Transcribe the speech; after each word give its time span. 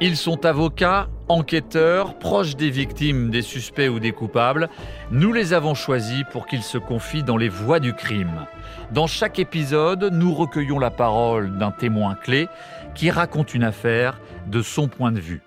Ils 0.00 0.16
sont 0.16 0.44
avocats, 0.44 1.08
enquêteurs, 1.28 2.18
proches 2.18 2.56
des 2.56 2.68
victimes, 2.68 3.30
des 3.30 3.42
suspects 3.42 3.88
ou 3.88 4.00
des 4.00 4.12
coupables. 4.12 4.68
Nous 5.12 5.32
les 5.32 5.52
avons 5.52 5.74
choisis 5.74 6.24
pour 6.32 6.46
qu'ils 6.46 6.64
se 6.64 6.78
confient 6.78 7.22
dans 7.22 7.36
les 7.36 7.48
voies 7.48 7.78
du 7.78 7.94
crime. 7.94 8.46
Dans 8.92 9.06
chaque 9.06 9.38
épisode, 9.38 10.10
nous 10.12 10.34
recueillons 10.34 10.80
la 10.80 10.90
parole 10.90 11.58
d'un 11.58 11.70
témoin 11.70 12.16
clé 12.16 12.48
qui 12.94 13.10
raconte 13.10 13.54
une 13.54 13.64
affaire 13.64 14.20
de 14.48 14.62
son 14.62 14.88
point 14.88 15.12
de 15.12 15.20
vue. 15.20 15.42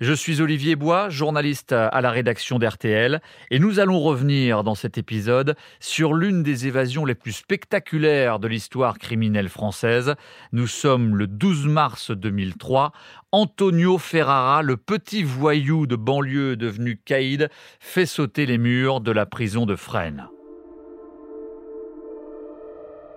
Je 0.00 0.12
suis 0.12 0.40
Olivier 0.40 0.74
Bois, 0.74 1.08
journaliste 1.08 1.70
à 1.70 2.00
la 2.00 2.10
rédaction 2.10 2.58
d'RTL, 2.58 3.22
et 3.52 3.60
nous 3.60 3.78
allons 3.78 4.00
revenir 4.00 4.64
dans 4.64 4.74
cet 4.74 4.98
épisode 4.98 5.54
sur 5.78 6.14
l'une 6.14 6.42
des 6.42 6.66
évasions 6.66 7.04
les 7.04 7.14
plus 7.14 7.30
spectaculaires 7.30 8.40
de 8.40 8.48
l'histoire 8.48 8.98
criminelle 8.98 9.48
française. 9.48 10.16
Nous 10.50 10.66
sommes 10.66 11.14
le 11.14 11.28
12 11.28 11.68
mars 11.68 12.10
2003. 12.10 12.90
Antonio 13.30 13.96
Ferrara, 13.98 14.62
le 14.62 14.76
petit 14.76 15.22
voyou 15.22 15.86
de 15.86 15.94
banlieue 15.94 16.56
devenu 16.56 16.96
caïd, 16.96 17.48
fait 17.78 18.06
sauter 18.06 18.46
les 18.46 18.58
murs 18.58 19.00
de 19.00 19.12
la 19.12 19.26
prison 19.26 19.64
de 19.64 19.76
Fresnes. 19.76 20.26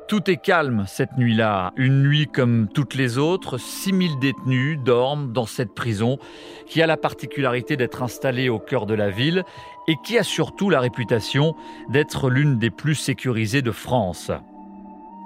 Tout 0.08 0.32
est 0.32 0.38
calme 0.38 0.86
cette 0.88 1.18
nuit-là, 1.18 1.74
une 1.76 2.02
nuit 2.02 2.28
comme 2.28 2.70
toutes 2.74 2.96
les 2.96 3.18
autres. 3.18 3.58
6000 3.58 4.20
détenus 4.20 4.80
dorment 4.80 5.34
dans 5.34 5.46
cette 5.46 5.74
prison 5.74 6.18
qui 6.66 6.82
a 6.82 6.88
la 6.88 6.96
particularité 6.96 7.76
d'être 7.76 8.04
installée 8.04 8.48
au 8.48 8.58
cœur 8.58 8.86
de 8.86 8.94
la 8.94 9.10
ville 9.10 9.44
et 9.90 9.96
qui 10.06 10.18
a 10.18 10.24
surtout 10.24 10.70
la 10.70 10.80
réputation 10.80 11.56
d'être 11.90 12.30
l'une 12.30 12.58
des 12.58 12.70
plus 12.70 12.96
sécurisées 12.96 13.62
de 13.62 13.72
France. 13.72 14.32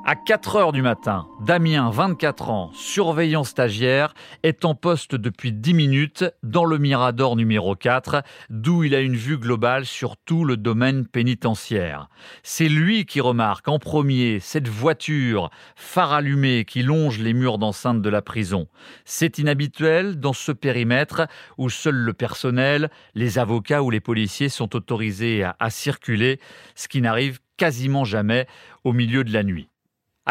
À 0.04 0.16
4 0.16 0.56
heures 0.56 0.72
du 0.72 0.82
matin, 0.82 1.28
Damien, 1.42 1.92
24 1.92 2.50
ans, 2.50 2.72
surveillant 2.74 3.44
stagiaire, 3.44 4.16
est 4.42 4.66
en 4.66 4.74
poste 4.74 5.14
depuis 5.14 5.54
10 5.54 5.76
minutes 5.76 6.26
dans 6.42 6.66
le 6.66 6.80
Mirador 6.80 7.36
numéro 7.36 7.76
4, 7.76 8.24
d'où 8.50 8.84
il 8.84 8.96
a 8.96 9.00
une 9.00 9.16
vue 9.16 9.38
globale 9.38 9.86
sur 9.86 10.18
tout 10.18 10.44
le 10.44 10.58
domaine 10.58 11.06
pénitentiaire. 11.06 12.10
C'est 12.42 12.68
lui 12.68 13.06
qui 13.06 13.22
remarque 13.22 13.68
en 13.68 13.78
premier 13.78 14.40
cette 14.40 14.68
voiture, 14.68 15.52
phare 15.76 16.14
allumé, 16.14 16.66
qui 16.66 16.82
longe 16.82 17.20
les 17.20 17.34
murs 17.34 17.60
d'enceinte 17.60 18.02
de 18.02 18.10
la 18.10 18.24
prison. 18.24 18.68
C'est 19.06 19.38
inhabituel 19.38 20.20
dans 20.20 20.34
ce 20.34 20.52
périmètre 20.52 21.28
où 21.60 21.70
seul 21.70 21.96
le 21.96 22.14
personnel, 22.14 22.90
les 23.14 23.38
avocats 23.38 23.84
ou 23.84 23.92
les 23.92 24.02
policiers 24.02 24.50
sont 24.50 24.76
autorisés 24.76 25.44
à, 25.44 25.56
à 25.60 25.70
circuler, 25.70 26.40
ce 26.74 26.88
qui 26.88 27.02
n'arrive 27.02 27.40
quasiment 27.56 28.04
jamais 28.04 28.48
au 28.84 28.94
milieu 28.94 29.24
de 29.24 29.32
la 29.32 29.44
nuit. 29.44 29.71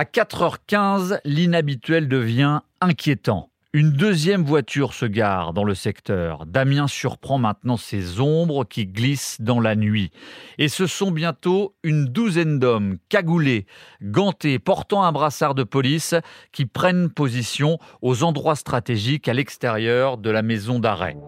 À 0.00 0.04
4h15, 0.04 1.20
l'inhabituel 1.26 2.08
devient 2.08 2.60
inquiétant. 2.80 3.50
Une 3.74 3.90
deuxième 3.90 4.44
voiture 4.44 4.94
se 4.94 5.04
gare 5.04 5.52
dans 5.52 5.62
le 5.62 5.74
secteur. 5.74 6.46
Damien 6.46 6.88
surprend 6.88 7.36
maintenant 7.36 7.76
ces 7.76 8.18
ombres 8.18 8.64
qui 8.64 8.86
glissent 8.86 9.42
dans 9.42 9.60
la 9.60 9.76
nuit. 9.76 10.10
Et 10.56 10.68
ce 10.68 10.86
sont 10.86 11.10
bientôt 11.10 11.74
une 11.82 12.06
douzaine 12.06 12.58
d'hommes 12.58 12.96
cagoulés, 13.10 13.66
gantés, 14.02 14.58
portant 14.58 15.02
un 15.02 15.12
brassard 15.12 15.54
de 15.54 15.64
police 15.64 16.14
qui 16.50 16.64
prennent 16.64 17.10
position 17.10 17.78
aux 18.00 18.22
endroits 18.22 18.56
stratégiques 18.56 19.28
à 19.28 19.34
l'extérieur 19.34 20.16
de 20.16 20.30
la 20.30 20.40
maison 20.40 20.78
d'arrêt. 20.78 21.18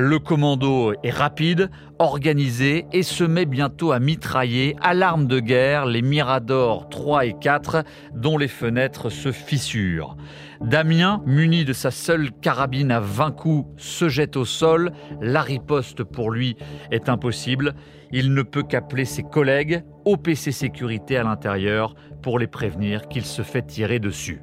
Le 0.00 0.20
commando 0.20 0.92
est 1.02 1.10
rapide, 1.10 1.70
organisé 1.98 2.86
et 2.92 3.02
se 3.02 3.24
met 3.24 3.46
bientôt 3.46 3.90
à 3.90 3.98
mitrailler 3.98 4.76
à 4.80 4.94
l'arme 4.94 5.26
de 5.26 5.40
guerre 5.40 5.86
les 5.86 6.02
Miradors 6.02 6.88
3 6.88 7.26
et 7.26 7.34
4 7.36 7.82
dont 8.14 8.38
les 8.38 8.46
fenêtres 8.46 9.10
se 9.10 9.32
fissurent. 9.32 10.16
Damien, 10.60 11.20
muni 11.26 11.64
de 11.64 11.72
sa 11.72 11.90
seule 11.90 12.30
carabine 12.30 12.92
à 12.92 13.00
20 13.00 13.32
coups, 13.32 13.68
se 13.76 14.08
jette 14.08 14.36
au 14.36 14.44
sol. 14.44 14.92
La 15.20 15.42
riposte 15.42 16.04
pour 16.04 16.30
lui 16.30 16.54
est 16.92 17.08
impossible. 17.08 17.74
Il 18.12 18.34
ne 18.34 18.42
peut 18.42 18.62
qu'appeler 18.62 19.04
ses 19.04 19.24
collègues, 19.24 19.82
au 20.04 20.16
PC 20.16 20.52
sécurité 20.52 21.16
à 21.16 21.24
l'intérieur, 21.24 21.96
pour 22.22 22.38
les 22.38 22.46
prévenir 22.46 23.08
qu'il 23.08 23.24
se 23.24 23.42
fait 23.42 23.66
tirer 23.66 23.98
dessus. 23.98 24.42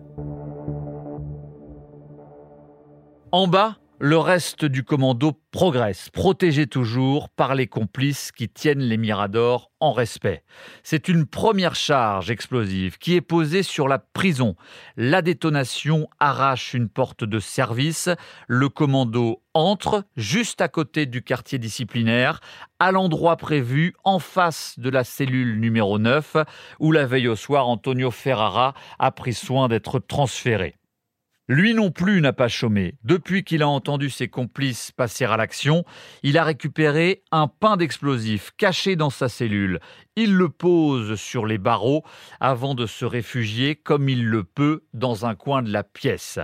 En 3.32 3.48
bas, 3.48 3.78
le 4.00 4.18
reste 4.18 4.66
du 4.66 4.84
commando 4.84 5.40
progresse, 5.52 6.10
protégé 6.10 6.68
toujours 6.68 7.30
par 7.30 7.56
les 7.56 7.68
complices 7.68 8.32
qui 8.34 8.50
tiennent 8.50 8.82
les 8.82 8.98
Miradors 8.98 9.72
en 9.80 9.94
respect. 9.94 10.44
C'est 10.84 11.08
une 11.08 11.26
première 11.26 11.76
charge 11.76 12.30
explosive 12.30 12.98
qui 12.98 13.16
est 13.16 13.22
posée 13.22 13.64
sur 13.64 13.88
la 13.88 14.00
prison. 14.00 14.56
La 14.98 15.22
détonation 15.22 16.10
arrache 16.20 16.74
une 16.74 16.90
porte 16.90 17.24
de 17.24 17.40
service. 17.40 18.10
Le 18.48 18.68
commando 18.68 19.42
entre 19.54 20.04
juste 20.18 20.60
à 20.60 20.68
côté 20.68 21.06
du 21.06 21.22
quartier 21.22 21.58
disciplinaire, 21.58 22.42
à 22.80 22.92
l'endroit 22.92 23.38
prévu 23.38 23.94
en 24.04 24.20
face 24.20 24.78
de 24.78 24.90
la 24.90 25.06
cellule 25.06 25.60
numéro 25.60 26.00
9, 26.00 26.38
où 26.80 26.92
la 26.92 27.06
veille 27.06 27.30
au 27.30 27.38
soir 27.38 27.70
Antonio 27.70 28.12
Ferrara 28.12 28.74
a 29.00 29.12
pris 29.12 29.34
soin 29.34 29.70
d'être 29.70 30.00
transféré. 30.00 30.76
Lui 31.48 31.76
non 31.76 31.92
plus 31.92 32.22
n'a 32.22 32.34
pas 32.34 32.48
chômé. 32.48 32.96
Depuis 33.04 33.44
qu'il 33.44 33.62
a 33.62 33.68
entendu 33.68 34.10
ses 34.10 34.28
complices 34.28 34.92
passer 34.92 35.26
à 35.26 35.38
l'action, 35.38 35.86
il 36.24 36.40
a 36.40 36.44
récupéré 36.44 37.22
un 37.32 37.48
pain 37.48 37.78
d'explosif 37.78 38.52
caché 38.58 38.96
dans 38.96 39.12
sa 39.12 39.30
cellule. 39.30 39.80
Il 40.16 40.36
le 40.36 40.50
pose 40.50 41.20
sur 41.20 41.46
les 41.46 41.60
barreaux 41.60 42.04
avant 42.40 42.74
de 42.74 42.88
se 42.88 43.06
réfugier 43.06 43.76
comme 43.76 44.10
il 44.10 44.26
le 44.26 44.44
peut 44.44 44.86
dans 44.96 45.28
un 45.28 45.36
coin 45.36 45.62
de 45.62 45.72
la 45.72 45.84
pièce. 45.84 46.40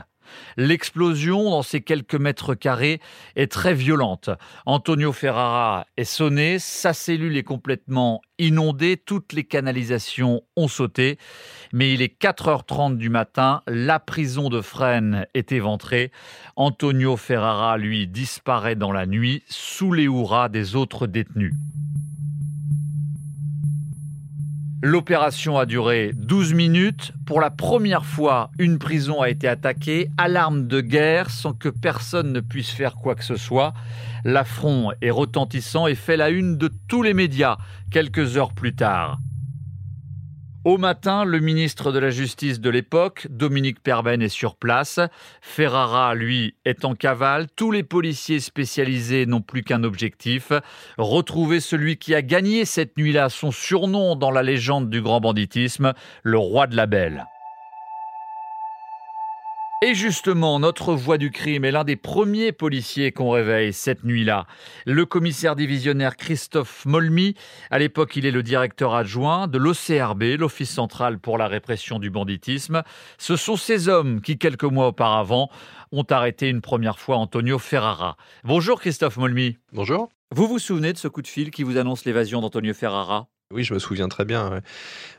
L'explosion 0.58 1.50
dans 1.50 1.64
ces 1.64 1.82
quelques 1.82 2.16
mètres 2.16 2.56
carrés 2.56 3.00
est 3.36 3.52
très 3.52 3.74
violente. 3.74 4.30
Antonio 4.66 5.12
Ferrara 5.12 5.86
est 5.98 6.04
sonné, 6.04 6.60
sa 6.60 6.94
cellule 6.94 7.38
est 7.38 7.44
complètement 7.44 8.22
inondée, 8.40 8.98
toutes 8.98 9.34
les 9.34 9.44
canalisations 9.44 10.42
ont 10.56 10.68
sauté, 10.68 11.18
mais 11.74 11.94
il 11.94 12.02
est 12.02 12.20
4h30 12.20 12.98
du 12.98 13.10
matin, 13.10 13.62
la 13.68 14.00
prison 14.00 14.50
de 14.50 14.62
Fresnes 14.62 15.26
est 15.34 15.52
éventrée. 15.52 16.12
Antonio 16.56 17.18
Ferrara, 17.18 17.78
lui, 17.78 18.08
disparaît 18.08 18.76
dans 18.76 18.92
la 18.92 19.06
nuit 19.06 19.44
sous 19.48 19.94
les 19.94 20.06
hurrahs 20.06 20.50
des 20.50 20.76
autres 20.76 21.08
détenus. 21.08 21.54
L'opération 24.84 25.60
a 25.60 25.68
duré 25.68 26.12
12 26.16 26.56
minutes. 26.56 27.14
Pour 27.28 27.40
la 27.40 27.52
première 27.52 28.04
fois, 28.04 28.50
une 28.58 28.80
prison 28.80 29.22
a 29.22 29.30
été 29.30 29.48
attaquée 29.48 30.10
à 30.18 30.28
l'arme 30.28 30.66
de 30.68 30.82
guerre 30.82 31.30
sans 31.30 31.54
que 31.54 31.70
personne 31.70 32.34
ne 32.34 32.40
puisse 32.40 32.72
faire 32.72 32.96
quoi 32.96 33.14
que 33.14 33.24
ce 33.24 33.36
soit. 33.36 33.74
L'affront 34.24 34.92
est 35.04 35.12
retentissant 35.12 35.86
et 35.86 35.94
fait 35.94 36.18
la 36.18 36.32
une 36.32 36.58
de 36.58 36.72
tous 36.88 37.04
les 37.04 37.14
médias 37.14 37.58
quelques 37.92 38.38
heures 38.38 38.54
plus 38.54 38.74
tard. 38.74 39.20
Au 40.64 40.78
matin, 40.78 41.26
le 41.26 41.40
ministre 41.40 41.92
de 41.92 41.98
la 41.98 42.12
Justice 42.12 42.62
de 42.62 42.70
l'époque, 42.70 43.26
Dominique 43.32 43.82
Perben, 43.82 44.22
est 44.22 44.30
sur 44.30 44.56
place. 44.56 45.00
Ferrara, 45.42 46.14
lui, 46.14 46.54
est 46.66 46.86
en 46.86 46.94
cavale. 46.94 47.48
Tous 47.56 47.72
les 47.72 47.82
policiers 47.82 48.40
spécialisés 48.40 49.26
n'ont 49.26 49.42
plus 49.42 49.64
qu'un 49.64 49.84
objectif, 49.84 50.52
retrouver 51.00 51.62
celui 51.62 51.98
qui 51.98 52.14
a 52.14 52.22
gagné 52.22 52.66
cette 52.66 52.96
nuit-là 52.96 53.30
son 53.30 53.50
surnom 53.50 54.16
dans 54.16 54.30
la 54.30 54.44
légende 54.44 54.92
du 54.92 55.02
grand 55.02 55.20
banditisme, 55.20 55.94
le 56.22 56.38
roi 56.38 56.68
de 56.68 56.76
la 56.76 56.86
belle. 56.86 57.26
Et 59.84 59.96
justement, 59.96 60.60
notre 60.60 60.94
voix 60.94 61.18
du 61.18 61.32
crime 61.32 61.66
est 61.66 61.72
l'un 61.72 61.84
des 61.84 61.96
premiers 61.96 62.52
policiers 62.52 63.12
qu'on 63.12 63.32
réveille 63.32 63.74
cette 63.74 64.04
nuit-là. 64.04 64.46
Le 64.86 65.08
commissaire 65.08 65.56
divisionnaire 65.56 66.18
Christophe 66.18 66.86
Molmy, 66.86 67.34
à 67.72 67.80
l'époque 67.80 68.16
il 68.16 68.28
est 68.28 68.32
le 68.32 68.44
directeur 68.44 68.94
adjoint 68.94 69.48
de 69.48 69.58
l'OCRB, 69.58 70.38
l'Office 70.38 70.70
central 70.70 71.18
pour 71.18 71.40
la 71.40 71.48
répression 71.48 71.98
du 71.98 72.12
banditisme. 72.12 72.84
Ce 73.18 73.36
sont 73.36 73.56
ces 73.56 73.90
hommes 73.90 74.22
qui, 74.22 74.38
quelques 74.38 74.66
mois 74.66 74.90
auparavant, 74.90 75.50
ont 75.92 76.06
arrêté 76.08 76.48
une 76.48 76.62
première 76.62 77.00
fois 77.00 77.18
Antonio 77.18 77.58
Ferrara. 77.58 78.18
Bonjour 78.44 78.80
Christophe 78.80 79.18
Molmy. 79.18 79.58
Bonjour. 79.74 80.10
Vous 80.30 80.48
vous 80.48 80.60
souvenez 80.60 80.94
de 80.94 81.00
ce 81.00 81.08
coup 81.08 81.24
de 81.24 81.28
fil 81.28 81.50
qui 81.50 81.64
vous 81.64 81.78
annonce 81.78 82.06
l'évasion 82.06 82.40
d'Antonio 82.40 82.76
Ferrara? 82.76 83.30
Oui, 83.54 83.64
je 83.64 83.74
me 83.74 83.80
souviens 83.80 84.08
très 84.08 84.26
bien. 84.26 84.62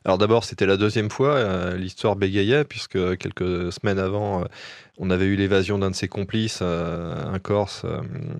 Alors 0.04 0.18
d'abord, 0.18 0.44
c'était 0.44 0.66
la 0.66 0.76
deuxième 0.76 1.10
fois, 1.10 1.34
euh, 1.34 1.76
l'histoire 1.76 2.16
bégayait, 2.16 2.64
puisque 2.64 3.16
quelques 3.18 3.72
semaines 3.72 3.98
avant, 3.98 4.42
euh, 4.42 4.44
on 5.04 5.10
avait 5.10 5.24
eu 5.26 5.34
l'évasion 5.34 5.80
d'un 5.80 5.90
de 5.90 5.96
ses 5.96 6.06
complices, 6.06 6.60
euh, 6.62 7.12
un 7.26 7.40
Corse, 7.40 7.84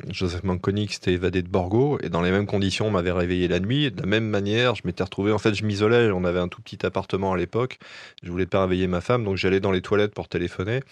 Joseph 0.09 0.45
Manconi, 0.45 0.87
qui 0.87 0.95
s'était 0.95 1.13
évadé 1.13 1.43
de 1.43 1.49
Borgo, 1.49 1.99
et 2.05 2.09
dans 2.09 2.23
les 2.23 2.31
mêmes 2.31 2.47
conditions, 2.47 2.87
on 2.87 2.93
m'avait 2.93 3.11
réveillé 3.11 3.49
la 3.49 3.59
nuit. 3.59 3.91
De 3.91 4.01
la 4.01 4.07
même 4.07 4.29
manière, 4.29 4.77
je 4.77 4.83
m'étais 4.85 5.03
retrouvé, 5.03 5.33
en 5.33 5.39
fait, 5.39 5.55
je 5.55 5.65
m'isolais, 5.65 6.13
on 6.13 6.23
avait 6.23 6.39
un 6.39 6.47
tout 6.47 6.63
petit 6.63 6.87
appartement 6.87 7.33
à 7.33 7.37
l'époque, 7.37 7.79
je 8.23 8.31
voulais 8.31 8.47
pas 8.47 8.63
réveiller 8.63 8.87
ma 8.87 9.01
femme, 9.01 9.25
donc 9.25 9.39
j'allais 9.39 9.59
dans 9.59 9.73
les 9.73 9.81
toilettes 9.81 10.15
pour 10.15 10.29
téléphoner. 10.29 10.83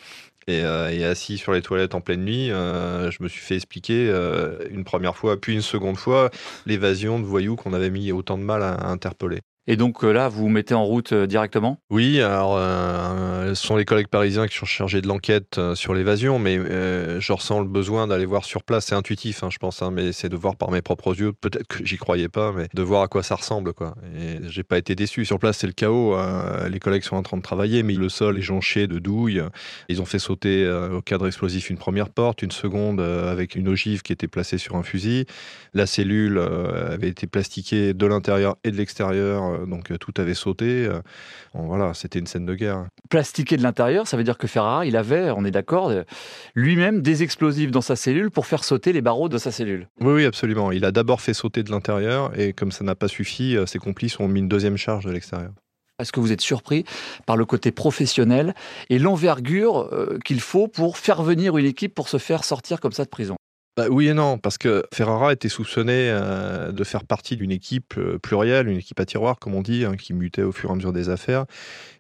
Et, 0.48 0.64
assis 0.64 1.38
sur 1.38 1.52
les 1.52 1.62
toilettes 1.62 1.94
en 1.94 2.00
pleine 2.00 2.24
nuit, 2.24 2.48
je 2.48 3.22
me 3.22 3.28
suis 3.28 3.40
fait 3.40 3.54
expliquer 3.54 4.08
une 4.70 4.82
première 4.82 5.16
fois, 5.16 5.40
puis 5.40 5.54
une 5.54 5.62
seconde 5.62 5.98
fois, 5.98 6.30
l'évasion 6.66 7.20
de 7.20 7.24
voyous 7.24 7.54
qu'on 7.54 7.74
avait 7.74 7.90
mis 7.90 8.10
autant 8.10 8.38
de 8.38 8.42
mal 8.42 8.64
à 8.64 8.88
interpeller. 8.88 9.38
Et 9.70 9.76
donc 9.76 10.02
là, 10.02 10.28
vous 10.28 10.40
vous 10.40 10.48
mettez 10.48 10.74
en 10.74 10.84
route 10.84 11.14
directement? 11.14 11.80
Oui, 11.90 12.20
alors 12.20 12.58
ce 12.58 13.54
sont 13.54 13.76
les 13.76 13.84
collègues 13.84 14.08
parisiens 14.08 14.48
qui 14.48 14.56
sont 14.56 14.66
chargés 14.66 15.00
de 15.00 15.06
l'enquête 15.06 15.60
sur 15.76 15.94
l'évasion, 15.94 16.40
mais 16.40 16.56
je 16.56 17.32
ressens 17.32 17.60
le 17.60 17.68
besoin 17.68 18.08
d'aller 18.08 18.26
voir 18.26 18.44
sur 18.44 18.64
place. 18.64 18.86
C'est 18.86 18.96
intuitif, 18.96 19.44
hein, 19.44 19.48
je 19.48 19.58
pense, 19.58 19.80
hein, 19.80 19.92
mais 19.92 20.10
c'est 20.10 20.28
de 20.28 20.34
voir 20.34 20.56
par 20.56 20.72
mes 20.72 20.82
propres 20.82 21.14
yeux. 21.16 21.32
Peut-être 21.32 21.68
que 21.68 21.86
j'y 21.86 21.98
croyais 21.98 22.28
pas, 22.28 22.50
mais 22.50 22.66
de 22.74 22.82
voir 22.82 23.02
à 23.02 23.06
quoi 23.06 23.22
ça 23.22 23.36
ressemble. 23.36 23.72
Quoi. 23.72 23.94
Et 24.18 24.38
j'ai 24.48 24.64
pas 24.64 24.76
été 24.76 24.96
déçu. 24.96 25.24
Sur 25.24 25.38
place, 25.38 25.58
c'est 25.58 25.68
le 25.68 25.72
chaos. 25.72 26.14
Hein. 26.14 26.68
Les 26.68 26.80
collègues 26.80 27.04
sont 27.04 27.14
en 27.14 27.22
train 27.22 27.36
de 27.36 27.42
travailler, 27.42 27.84
mais 27.84 27.94
le 27.94 28.08
sol 28.08 28.38
est 28.38 28.42
jonché 28.42 28.88
de 28.88 28.98
douilles. 28.98 29.44
Ils 29.88 30.02
ont 30.02 30.04
fait 30.04 30.18
sauter 30.18 30.68
au 30.68 31.00
cadre 31.00 31.28
explosif 31.28 31.70
une 31.70 31.78
première 31.78 32.08
porte, 32.08 32.42
une 32.42 32.50
seconde 32.50 32.98
avec 32.98 33.54
une 33.54 33.68
ogive 33.68 34.02
qui 34.02 34.12
était 34.12 34.26
placée 34.26 34.58
sur 34.58 34.74
un 34.74 34.82
fusil. 34.82 35.26
La 35.74 35.86
cellule 35.86 36.40
avait 36.40 37.08
été 37.08 37.28
plastiquée 37.28 37.94
de 37.94 38.06
l'intérieur 38.06 38.56
et 38.64 38.72
de 38.72 38.76
l'extérieur, 38.76 39.59
donc 39.66 39.96
tout 39.98 40.12
avait 40.16 40.34
sauté. 40.34 40.88
voilà, 41.54 41.94
c'était 41.94 42.18
une 42.18 42.26
scène 42.26 42.46
de 42.46 42.54
guerre. 42.54 42.86
Plastiqué 43.08 43.56
de 43.56 43.62
l'intérieur, 43.62 44.06
ça 44.06 44.16
veut 44.16 44.24
dire 44.24 44.38
que 44.38 44.46
Ferrara, 44.46 44.86
il 44.86 44.96
avait, 44.96 45.30
on 45.30 45.44
est 45.44 45.50
d'accord, 45.50 45.92
lui-même 46.54 47.02
des 47.02 47.22
explosifs 47.22 47.70
dans 47.70 47.80
sa 47.80 47.96
cellule 47.96 48.30
pour 48.30 48.46
faire 48.46 48.64
sauter 48.64 48.92
les 48.92 49.00
barreaux 49.00 49.28
de 49.28 49.38
sa 49.38 49.50
cellule. 49.50 49.88
Oui, 50.00 50.12
oui, 50.12 50.24
absolument. 50.24 50.72
Il 50.72 50.84
a 50.84 50.92
d'abord 50.92 51.20
fait 51.20 51.34
sauter 51.34 51.62
de 51.62 51.70
l'intérieur 51.70 52.38
et 52.38 52.52
comme 52.52 52.72
ça 52.72 52.84
n'a 52.84 52.94
pas 52.94 53.08
suffi, 53.08 53.56
ses 53.66 53.78
complices 53.78 54.20
ont 54.20 54.28
mis 54.28 54.40
une 54.40 54.48
deuxième 54.48 54.76
charge 54.76 55.04
de 55.04 55.10
l'extérieur. 55.10 55.52
Est-ce 55.98 56.12
que 56.12 56.20
vous 56.20 56.32
êtes 56.32 56.40
surpris 56.40 56.84
par 57.26 57.36
le 57.36 57.44
côté 57.44 57.72
professionnel 57.72 58.54
et 58.88 58.98
l'envergure 58.98 59.90
qu'il 60.24 60.40
faut 60.40 60.66
pour 60.66 60.96
faire 60.96 61.22
venir 61.22 61.58
une 61.58 61.66
équipe 61.66 61.94
pour 61.94 62.08
se 62.08 62.16
faire 62.16 62.44
sortir 62.44 62.80
comme 62.80 62.92
ça 62.92 63.04
de 63.04 63.10
prison? 63.10 63.36
Bah, 63.80 63.86
oui 63.90 64.08
et 64.08 64.12
non, 64.14 64.36
parce 64.36 64.58
que 64.58 64.84
Ferrara 64.92 65.32
était 65.32 65.48
soupçonné 65.48 66.10
euh, 66.10 66.70
de 66.70 66.84
faire 66.84 67.02
partie 67.04 67.38
d'une 67.38 67.50
équipe 67.50 67.94
euh, 67.96 68.18
plurielle, 68.18 68.68
une 68.68 68.76
équipe 68.76 69.00
à 69.00 69.06
tiroir, 69.06 69.38
comme 69.38 69.54
on 69.54 69.62
dit, 69.62 69.86
hein, 69.86 69.96
qui 69.96 70.12
mutait 70.12 70.42
au 70.42 70.52
fur 70.52 70.68
et 70.68 70.72
à 70.72 70.76
mesure 70.76 70.92
des 70.92 71.08
affaires, 71.08 71.46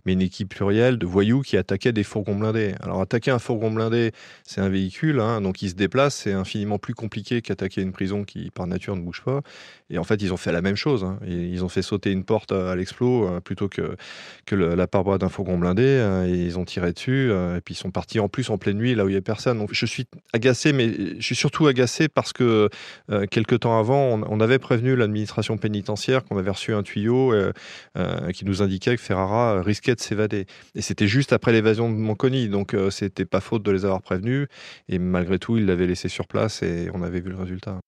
mais 0.04 0.12
une 0.12 0.20
équipe 0.20 0.50
plurielle 0.50 0.98
de 0.98 1.06
voyous 1.06 1.40
qui 1.40 1.56
attaquaient 1.56 1.94
des 1.94 2.02
fourgons 2.02 2.34
blindés. 2.34 2.74
Alors 2.82 3.00
attaquer 3.00 3.30
un 3.30 3.38
fourgon 3.38 3.70
blindé, 3.70 4.12
c'est 4.44 4.60
un 4.60 4.68
véhicule, 4.68 5.20
hein, 5.20 5.40
donc 5.40 5.62
il 5.62 5.70
se 5.70 5.74
déplace, 5.74 6.16
c'est 6.16 6.32
infiniment 6.32 6.78
plus 6.78 6.92
compliqué 6.92 7.40
qu'attaquer 7.40 7.80
une 7.80 7.92
prison 7.92 8.24
qui, 8.24 8.50
par 8.50 8.66
nature, 8.66 8.94
ne 8.94 9.00
bouge 9.00 9.22
pas. 9.24 9.40
Et 9.88 9.96
en 9.96 10.04
fait, 10.04 10.20
ils 10.20 10.34
ont 10.34 10.36
fait 10.36 10.52
la 10.52 10.60
même 10.60 10.76
chose. 10.76 11.02
Hein. 11.02 11.18
Ils 11.26 11.64
ont 11.64 11.68
fait 11.70 11.82
sauter 11.82 12.12
une 12.12 12.24
porte 12.24 12.52
à 12.52 12.76
l'explos 12.76 13.26
euh, 13.26 13.40
plutôt 13.40 13.70
que, 13.70 13.96
que 14.44 14.54
la 14.54 14.86
paroi 14.86 15.16
d'un 15.16 15.30
fourgon 15.30 15.56
blindé, 15.56 16.26
et 16.28 16.30
ils 16.30 16.58
ont 16.58 16.66
tiré 16.66 16.92
dessus, 16.92 17.30
et 17.30 17.60
puis 17.64 17.72
ils 17.72 17.78
sont 17.78 17.90
partis 17.90 18.20
en 18.20 18.28
plus 18.28 18.50
en 18.50 18.58
pleine 18.58 18.76
nuit, 18.76 18.94
là 18.94 19.06
où 19.06 19.08
il 19.08 19.12
n'y 19.12 19.18
a 19.18 19.22
personne. 19.22 19.58
Donc 19.58 19.70
je 19.72 19.86
suis 19.86 20.06
agacé, 20.34 20.74
mais 20.74 20.92
je 21.18 21.22
suis 21.22 21.34
surtout 21.34 21.69
agacé 21.70 22.08
parce 22.08 22.32
que 22.32 22.68
euh, 23.10 23.26
quelques 23.30 23.60
temps 23.60 23.78
avant, 23.78 24.20
on, 24.28 24.40
avait 24.40 24.58
prévenu 24.58 24.96
l'administration 24.96 25.56
pénitentiaire 25.56 26.24
qu'on 26.24 26.36
avait 26.36 26.50
reçu 26.50 26.74
un 26.74 26.82
tuyau 26.82 27.32
euh, 27.32 27.52
euh, 27.96 28.30
qui 28.32 28.44
nous 28.44 28.62
indiquait 28.62 28.96
que 28.96 29.02
Ferrara 29.02 29.62
risquait 29.62 29.94
de 29.94 30.00
s'évader. 30.00 30.46
Et 30.74 30.82
c'était 30.82 31.06
juste 31.06 31.32
après 31.32 31.52
l'évasion 31.52 31.90
de 31.90 31.96
Monconi, 31.96 32.48
donc 32.48 32.76
c'était 32.90 33.24
pas 33.24 33.40
faute 33.40 33.62
de 33.62 33.70
les 33.70 33.84
avoir 33.84 34.02
prévenus. 34.02 34.46
Et 34.88 34.98
malgré 34.98 35.38
tout, 35.38 35.56
ils 35.56 35.66
l'avaient 35.66 35.86
laissé 35.86 36.08
sur 36.08 36.26
place 36.26 36.62
et 36.62 36.88
on 36.92 37.02
avait 37.02 37.20
vu 37.20 37.30
le 37.30 37.36
résultat. 37.36 37.80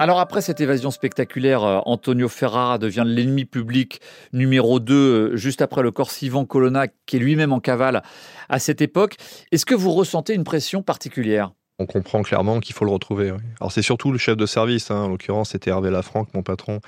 Alors 0.00 0.18
après 0.18 0.42
cette 0.42 0.60
évasion 0.60 0.90
spectaculaire, 0.90 1.62
euh, 1.62 1.78
Antonio 1.86 2.28
Ferrara 2.28 2.78
devient 2.78 3.04
l'ennemi 3.06 3.44
public 3.44 4.00
numéro 4.32 4.80
2, 4.80 4.94
euh, 4.94 5.36
juste 5.36 5.62
après 5.62 5.82
le 5.82 5.92
Corsivan 5.92 6.44
Colonna, 6.44 6.88
qui 7.06 7.16
est 7.16 7.20
lui-même 7.20 7.52
en 7.52 7.60
cavale 7.60 8.02
à 8.48 8.58
cette 8.58 8.82
époque. 8.82 9.14
Est-ce 9.52 9.64
que 9.64 9.74
vous 9.76 9.92
ressentez 9.92 10.34
une 10.34 10.42
pression 10.42 10.82
particulière? 10.82 11.52
On 11.78 11.86
comprend 11.86 12.22
clairement 12.22 12.58
qu'il 12.58 12.74
faut 12.74 12.84
le 12.84 12.90
retrouver. 12.90 13.32
Alors 13.60 13.70
c'est 13.70 13.82
surtout 13.82 14.10
le 14.10 14.18
chef 14.18 14.36
de 14.36 14.46
service, 14.46 14.90
hein. 14.90 15.02
en 15.02 15.08
l'occurrence 15.08 15.50
c'était 15.50 15.70
Hervé 15.70 15.92
Lafranc, 15.92 16.26
mon 16.34 16.42
patron, 16.42 16.80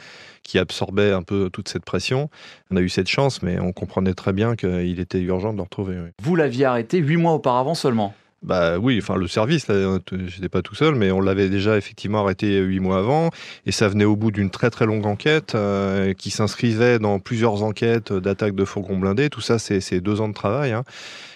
qui 0.43 0.59
absorbait 0.59 1.13
un 1.13 1.23
peu 1.23 1.49
toute 1.53 1.69
cette 1.69 1.85
pression. 1.85 2.29
On 2.73 2.77
a 2.77 2.81
eu 2.81 2.89
cette 2.89 3.09
chance, 3.09 3.41
mais 3.41 3.61
on 3.61 3.73
comprenait 3.73 4.15
très 4.15 4.33
bien 4.33 4.57
qu'il 4.57 4.99
était 4.99 5.21
urgent 5.21 5.53
de 5.53 5.59
le 5.59 5.63
retrouver. 5.63 5.97
Vous 6.21 6.35
l'aviez 6.35 6.65
arrêté 6.65 6.99
huit 6.99 7.17
mois 7.17 7.35
auparavant 7.35 7.75
seulement? 7.75 8.15
Bah 8.43 8.79
oui, 8.79 8.99
enfin 9.03 9.17
le 9.17 9.27
service, 9.27 9.67
j'étais 10.27 10.49
pas 10.49 10.63
tout 10.63 10.75
seul, 10.75 10.95
mais 10.95 11.11
on 11.11 11.21
l'avait 11.21 11.49
déjà 11.49 11.77
effectivement 11.77 12.21
arrêté 12.23 12.59
huit 12.59 12.81
mois 12.81 12.99
avant, 12.99 13.31
et 13.65 13.73
ça 13.73 13.89
venait 13.89 14.05
au 14.05 14.15
bout 14.15 14.31
d'une 14.31 14.51
très 14.51 14.71
très 14.71 14.87
longue 14.87 15.07
enquête 15.07 15.55
euh, 15.55 16.13
qui 16.13 16.31
s'inscrivait 16.31 16.99
dans 16.99 17.19
plusieurs 17.19 17.63
enquêtes 17.63 18.13
d'attaque 18.13 18.55
de 18.55 18.65
fourgons 18.65 18.99
blindés. 18.99 19.31
Tout 19.31 19.41
ça, 19.41 19.59
c'est 19.59 20.01
deux 20.01 20.21
ans 20.21 20.29
de 20.29 20.35
travail, 20.35 20.73
hein. 20.73 20.85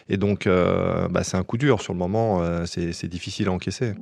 et 0.08 0.19
donc 0.19 0.47
euh, 0.47 1.08
bah, 1.08 1.25
c'est 1.25 1.37
un 1.37 1.43
coup 1.43 1.56
dur 1.56 1.81
sur 1.81 1.94
le 1.94 1.99
moment. 1.99 2.43
Euh, 2.43 2.64
c'est 2.67 3.08
difficile 3.08 3.49
à 3.49 3.52
encaisser. 3.52 3.94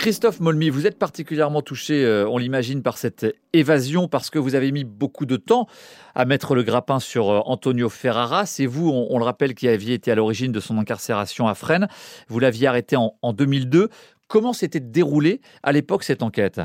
Christophe 0.00 0.40
Molmy, 0.40 0.70
vous 0.70 0.86
êtes 0.86 0.98
particulièrement 0.98 1.60
touché, 1.60 2.06
euh, 2.06 2.26
on 2.26 2.38
l'imagine, 2.38 2.82
par 2.82 2.96
cette 2.96 3.26
évasion 3.52 4.08
parce 4.08 4.30
que 4.30 4.38
vous 4.38 4.54
avez 4.54 4.72
mis 4.72 4.82
beaucoup 4.82 5.26
de 5.26 5.36
temps 5.36 5.66
à 6.14 6.24
mettre 6.24 6.54
le 6.54 6.62
grappin 6.62 7.00
sur 7.00 7.28
euh, 7.28 7.40
Antonio 7.44 7.90
Ferrara. 7.90 8.46
C'est 8.46 8.64
vous, 8.64 8.88
on, 8.88 9.18
le 9.18 9.24
rappelle, 9.24 9.54
qui 9.54 9.68
aviez 9.68 9.92
été 9.92 10.10
à 10.10 10.14
l'origine 10.14 10.52
de 10.52 10.60
son 10.60 10.78
incarcération 10.78 11.48
à 11.48 11.54
Fresnes. 11.54 11.86
Vous 12.28 12.38
l'aviez 12.38 12.66
arrêté 12.66 12.96
en, 12.96 13.12
en 13.20 13.34
2002. 13.34 13.90
Comment 14.26 14.54
s'était 14.54 14.80
déroulée 14.80 15.42
à 15.62 15.70
l'époque 15.70 16.02
cette 16.02 16.22
enquête? 16.22 16.62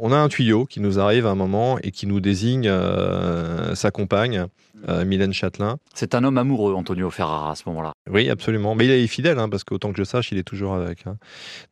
On 0.00 0.12
a 0.12 0.16
un 0.16 0.28
tuyau 0.28 0.66
qui 0.66 0.80
nous 0.80 0.98
arrive 0.98 1.26
à 1.26 1.30
un 1.30 1.34
moment 1.34 1.78
et 1.82 1.90
qui 1.90 2.06
nous 2.06 2.20
désigne 2.20 2.68
euh, 2.68 3.74
sa 3.74 3.90
compagne, 3.90 4.46
euh, 4.88 5.04
Mylène 5.04 5.32
Châtelain. 5.32 5.78
C'est 5.94 6.14
un 6.14 6.24
homme 6.24 6.38
amoureux, 6.38 6.74
Antonio 6.74 7.10
Ferrara, 7.10 7.52
à 7.52 7.54
ce 7.54 7.62
moment-là. 7.66 7.92
Oui, 8.10 8.30
absolument. 8.30 8.74
Mais 8.74 8.86
il 8.86 8.90
est 8.90 9.06
fidèle, 9.06 9.38
hein, 9.38 9.48
parce 9.48 9.64
qu'autant 9.64 9.92
que 9.92 9.98
je 9.98 10.04
sache, 10.04 10.32
il 10.32 10.38
est 10.38 10.44
toujours 10.44 10.74
avec. 10.74 11.06
Hein. 11.06 11.16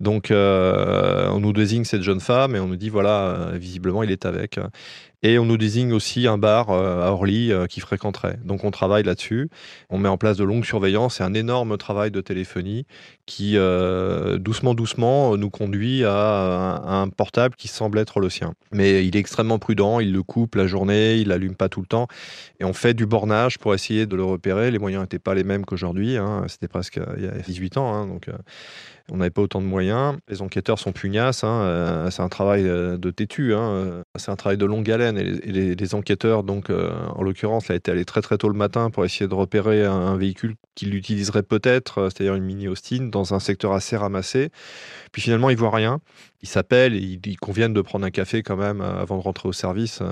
Donc, 0.00 0.31
euh, 0.31 1.29
on 1.31 1.41
nous 1.41 1.53
désigne 1.53 1.85
cette 1.85 2.03
jeune 2.03 2.20
femme 2.20 2.56
et 2.56 2.61
on 2.61 2.69
nous 2.69 2.76
dit, 2.76 2.88
voilà, 2.88 3.50
visiblement, 3.55 4.03
il 4.03 4.11
est 4.11 4.26
avec. 4.26 4.59
Et 5.25 5.38
on 5.38 5.44
nous 5.44 5.56
désigne 5.56 5.93
aussi 5.93 6.26
un 6.26 6.37
bar 6.37 6.70
euh, 6.70 7.06
à 7.06 7.12
Orly 7.12 7.53
euh, 7.53 7.67
qui 7.67 7.79
fréquenterait. 7.79 8.38
Donc 8.44 8.64
on 8.64 8.73
travaille 8.73 9.05
là-dessus. 9.05 9.49
On 9.88 9.99
met 9.99 10.09
en 10.09 10.17
place 10.19 10.37
de 10.37 10.43
longues 10.43 10.64
surveillances 10.64 11.20
et 11.20 11.23
un 11.23 11.32
énorme 11.32 11.76
travail 11.79 12.11
de 12.11 12.20
téléphonie 12.20 12.87
qui, 13.25 13.56
euh, 13.56 14.38
doucement, 14.38 14.75
doucement, 14.75 15.37
nous 15.37 15.49
conduit 15.49 16.05
à 16.05 16.82
un, 16.85 17.09
portable 17.09 17.55
qui 17.55 17.69
semble 17.69 17.99
être 17.99 18.19
le 18.19 18.31
sien. 18.31 18.55
Mais 18.73 19.06
il 19.06 19.17
est 19.17 19.20
extrêmement 19.20 19.61
prudent, 19.61 20.00
il 20.00 20.12
le 20.12 20.25
coupe 20.25 20.56
la 20.56 20.67
journée, 20.67 21.17
il 21.19 21.29
l'allume 21.29 21.55
pas 21.55 21.69
tout 21.69 21.81
le 21.81 21.87
temps. 21.87 22.09
Et 22.59 22.64
on 22.64 22.73
fait 22.73 22.94
du 22.94 23.01
bornage 23.06 23.58
pour 23.58 23.75
essayer 23.75 24.06
de 24.06 24.16
le 24.16 24.25
repérer. 24.25 24.70
Les 24.70 24.78
moyens 24.78 25.02
n'étaient 25.02 25.19
pas 25.19 25.34
les 25.34 25.44
mêmes 25.44 25.64
qu'aujourd'hui. 25.64 26.16
Hein. 26.16 26.44
C'était 26.49 26.69
presque 26.69 27.00
il 27.16 27.25
y 27.25 27.28
a 27.28 27.32
18 27.32 27.76
ans. 27.76 27.94
Hein. 27.94 28.06
donc 28.06 28.28
on 29.10 29.16
n'avait 29.16 29.31
pas 29.31 29.43
autant 29.43 29.60
de 29.60 29.66
moyens. 29.66 30.16
Les 30.28 30.43
enquêteurs 30.43 30.78
sont 30.78 30.93
pugnaces. 30.93 31.44
Hein, 31.44 31.62
euh, 31.62 32.10
c'est 32.10 32.22
un 32.22 32.28
travail 32.28 32.66
euh, 32.66 32.96
de 32.96 33.10
têtu. 33.10 33.52
Euh, 33.52 34.02
c'est 34.16 34.31
un 34.31 34.37
travail 34.37 34.58
de 34.58 34.64
longue 34.64 34.90
haleine. 34.90 35.19
Et 35.19 35.75
les, 35.75 35.94
enquêteurs, 35.94 36.44
donc, 36.44 36.71
en 36.71 37.23
l'occurrence, 37.23 37.68
là, 37.68 37.75
étaient 37.75 37.90
allés 37.90 38.04
très 38.04 38.23
très 38.23 38.38
tôt 38.38 38.49
le 38.49 38.54
matin 38.54 38.90
pour 38.90 39.04
essayer 39.04 39.28
de 39.28 39.35
repérer 39.35 39.85
un, 39.85 40.16
véhicule 40.16 40.54
qu'il 40.75 40.94
utiliserait 40.94 41.42
peut-être, 41.42 42.09
c'est-à-dire 42.09 42.35
une 42.35 42.44
mini 42.44 42.68
Austin, 42.68 43.09
dans 43.11 43.35
un 43.35 43.40
secteur 43.40 43.73
assez 43.73 43.97
ramassé. 43.97 44.50
Puis 45.11 45.21
finalement, 45.21 45.50
ils 45.50 45.56
voient 45.56 45.75
rien. 45.75 46.00
Ils 46.42 46.49
s'appellent, 46.49 46.94
ils, 46.94 47.21
ils 47.26 47.37
conviennent 47.37 47.75
de 47.75 47.82
prendre 47.82 48.06
un 48.06 48.11
café 48.11 48.42
quand 48.42 48.56
même 48.56 48.80
avant 48.80 49.18
de 49.18 49.23
rentrer 49.23 49.49
au 49.49 49.52
service 49.52 50.02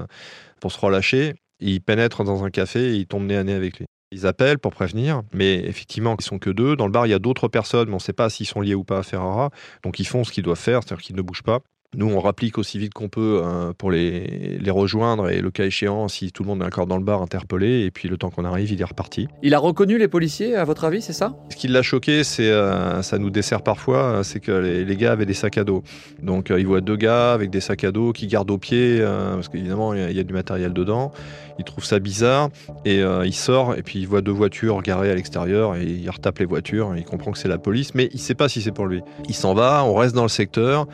pour 0.61 0.73
se 0.73 0.79
relâcher. 0.79 1.35
Ils 1.61 1.81
pénètrent 1.81 2.25
dans 2.25 2.45
un 2.45 2.51
café 2.51 2.95
et 2.95 2.97
ils 2.97 3.07
tombent 3.07 3.27
nez 3.27 3.37
à 3.37 3.45
nez 3.45 3.55
avec 3.55 3.79
lui. 3.79 3.87
Ils 4.13 4.27
appellent 4.27 4.59
pour 4.59 4.73
prévenir, 4.73 5.23
mais 5.33 5.55
effectivement, 5.67 6.17
ils 6.19 6.25
sont 6.25 6.39
que 6.39 6.51
deux. 6.51 6.75
Dans 6.75 6.87
le 6.87 6.93
bar, 6.93 7.07
il 7.07 7.11
y 7.11 7.15
a 7.15 7.21
d'autres 7.21 7.47
personnes, 7.47 7.89
mais 7.89 7.95
on 7.95 7.99
ne 7.99 8.01
sait 8.01 8.13
pas 8.13 8.29
s'ils 8.29 8.47
sont 8.47 8.61
liés 8.61 8.75
ou 8.75 8.83
pas 8.83 8.99
à 8.99 9.03
Ferrara. 9.05 9.51
Donc 9.85 10.01
ils 10.01 10.07
font 10.07 10.25
ce 10.25 10.33
qu'ils 10.33 10.43
doivent 10.43 10.59
faire, 10.59 10.83
c'est-à-dire 10.83 11.03
qu'ils 11.05 11.17
ne 11.17 11.23
bougent 11.23 11.45
pas. 11.45 11.61
Nous, 11.97 12.07
on 12.07 12.21
rapplique 12.21 12.57
aussi 12.57 12.79
vite 12.79 12.95
qu'on 12.95 13.09
peut 13.09 13.43
hein, 13.45 13.73
pour 13.77 13.91
les, 13.91 14.59
les, 14.61 14.71
rejoindre 14.71 15.29
et 15.29 15.41
le 15.41 15.51
cas 15.51 15.65
échéant, 15.65 16.07
si 16.07 16.31
tout 16.31 16.45
le 16.45 16.49
monde 16.49 16.63
est 16.63 16.65
encore 16.65 16.87
dans 16.87 16.97
le 16.97 17.03
bar, 17.03 17.21
interpeller. 17.21 17.85
Et 17.85 17.91
puis 17.91 18.09
le 18.09 18.17
temps 18.17 18.31
qu'on 18.31 18.45
arrive, 18.45 18.71
il 18.71 18.81
est 18.81 18.85
reparti. 18.85 19.27
Il 19.43 19.55
a 19.55 19.59
reconnu 19.59 19.99
les 19.99 20.07
policiers, 20.07 20.55
à 20.55 20.63
votre 20.63 20.85
avis, 20.85 21.03
c'est 21.03 21.13
ça? 21.13 21.35
Ce 21.49 21.57
qui 21.57 21.67
l'a 21.67 21.83
choqué, 21.83 22.23
c'est 22.23 22.49
euh, 22.49 23.03
ça 23.03 23.19
nous 23.19 23.31
dessert 23.31 23.63
parfois, 23.63 24.23
c'est 24.23 24.39
que 24.39 24.53
les, 24.53 24.97
gars 24.97 25.11
avaient 25.11 25.27
des 25.27 25.35
sacs 25.35 25.59
à 25.59 25.65
dos. 25.65 25.83
Donc 26.23 26.53
euh, 26.53 26.61
il 26.61 26.67
voit 26.69 26.81
deux 26.81 26.95
gars 26.95 27.33
avec 27.33 27.51
des 27.51 27.61
sacs 27.61 27.83
à 27.83 27.91
dos 27.91 28.13
qui 28.13 28.29
gardent 28.29 28.53
au 28.53 28.59
pied, 28.59 28.99
euh, 29.01 29.35
parce 29.35 29.49
qu'évidemment, 29.49 29.93
il 29.93 30.13
y, 30.13 30.21
a 30.21 30.25
du 30.25 30.33
matériel 30.33 30.73
dedans. 30.73 31.11
Il 31.59 31.65
trouve 31.65 31.85
ça 31.85 31.99
bizarre 31.99 32.51
et 32.87 33.01
il 33.01 33.35
sort 33.35 33.75
et 33.75 33.83
puis 33.83 33.99
il 33.99 34.07
voit 34.07 34.23
deux 34.23 34.33
voitures 34.33 34.81
garées 34.81 35.11
à 35.11 35.15
l'extérieur 35.15 35.77
et 35.77 35.85
il 35.85 36.09
retape 36.09 36.39
les 36.39 36.47
voitures. 36.47 36.95
Il 36.97 37.05
comprend 37.05 37.33
que 37.33 37.39
c'est 37.39 37.49
la 37.49 37.59
police, 37.59 37.95
mais 37.95 38.09
il 38.13 38.17
ne 38.17 38.21
sait 38.21 38.35
pas 38.35 38.49
si 38.49 38.63
c'est 38.63 38.73
pour 38.73 38.87
lui. 38.87 39.03
Il 39.29 39.35
s'en 39.35 39.53
va, 39.53 39.85
on 39.85 39.95
reste 39.95 40.15
dans 40.15 40.23
le 40.23 40.31
secteur, 40.31 40.87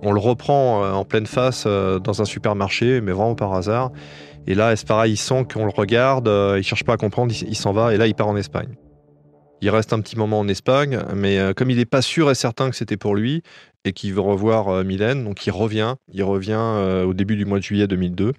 on 0.00 0.12
le 0.12 0.20
reprend 0.20 0.43
euh, 0.52 0.92
en 0.92 1.04
pleine 1.04 1.26
face 1.26 1.64
euh, 1.66 1.98
dans 1.98 2.22
un 2.22 2.24
supermarché, 2.24 3.00
mais 3.00 3.12
vraiment 3.12 3.34
par 3.34 3.54
hasard. 3.54 3.90
Et 4.46 4.54
là, 4.54 4.74
c'est 4.76 4.86
pareil, 4.86 5.12
il 5.12 5.16
sent 5.16 5.46
qu'on 5.52 5.64
le 5.64 5.72
regarde, 5.74 6.28
euh, 6.28 6.56
il 6.58 6.62
cherche 6.62 6.84
pas 6.84 6.94
à 6.94 6.96
comprendre, 6.96 7.32
il, 7.34 7.56
s'en 7.56 7.72
va, 7.72 7.94
et 7.94 7.96
là, 7.96 8.06
il 8.06 8.14
part 8.14 8.28
en 8.28 8.36
Espagne. 8.36 8.74
Il 9.62 9.70
reste 9.70 9.92
un 9.92 10.00
petit 10.00 10.16
moment 10.16 10.40
en 10.40 10.48
Espagne, 10.48 10.98
mais 11.14 11.38
comme 11.56 11.70
il 11.70 11.78
n'est 11.78 11.86
pas 11.86 12.02
sûr 12.02 12.30
et 12.30 12.34
certain 12.34 12.68
que 12.68 12.76
c'était 12.76 12.98
pour 12.98 13.14
lui, 13.14 13.42
et 13.86 13.92
qui 13.92 14.10
veut 14.10 14.20
revoir 14.20 14.84
Mylène. 14.84 15.24
Donc 15.24 15.46
il 15.46 15.52
revient, 15.52 15.94
il 16.12 16.22
revient 16.22 16.60
au 17.06 17.14
début 17.14 17.36
du 17.36 17.46
mois 17.46 17.58
de 17.58 17.62
juillet 17.62 17.86
2002 17.86 18.34